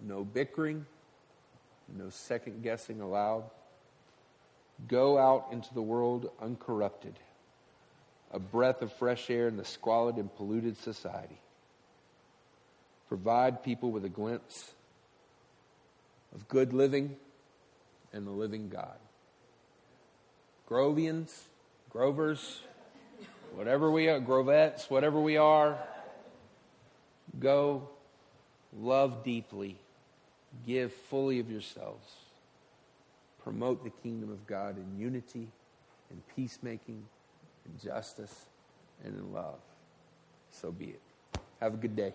No 0.00 0.24
bickering, 0.24 0.86
no 1.96 2.10
second 2.10 2.62
guessing 2.62 3.00
allowed. 3.00 3.44
Go 4.88 5.18
out 5.18 5.48
into 5.52 5.72
the 5.74 5.82
world 5.82 6.30
uncorrupted, 6.40 7.14
a 8.32 8.38
breath 8.38 8.80
of 8.80 8.92
fresh 8.92 9.28
air 9.28 9.48
in 9.48 9.56
the 9.56 9.64
squalid 9.64 10.16
and 10.16 10.34
polluted 10.34 10.78
society. 10.78 11.40
Provide 13.08 13.62
people 13.62 13.90
with 13.90 14.04
a 14.04 14.08
glimpse 14.08 14.72
of 16.34 16.48
good 16.48 16.72
living 16.72 17.16
and 18.12 18.26
the 18.26 18.30
living 18.30 18.68
God. 18.68 18.96
Grovians, 20.68 21.32
Grovers, 21.90 22.60
whatever 23.56 23.90
we 23.90 24.08
are, 24.08 24.20
Grovettes, 24.20 24.88
whatever 24.88 25.20
we 25.20 25.36
are, 25.36 25.76
go 27.40 27.88
love 28.78 29.24
deeply, 29.24 29.79
give 30.66 30.92
fully 30.92 31.40
of 31.40 31.50
yourselves, 31.50 32.06
promote 33.42 33.82
the 33.84 33.90
kingdom 33.90 34.30
of 34.30 34.46
God 34.46 34.76
in 34.76 35.00
unity, 35.00 35.48
in 36.10 36.22
peacemaking, 36.34 37.02
in 37.66 37.88
justice, 37.88 38.46
and 39.04 39.14
in 39.14 39.32
love. 39.32 39.60
So 40.50 40.72
be 40.72 40.86
it. 40.86 41.00
Have 41.60 41.74
a 41.74 41.76
good 41.76 41.96
day. 41.96 42.12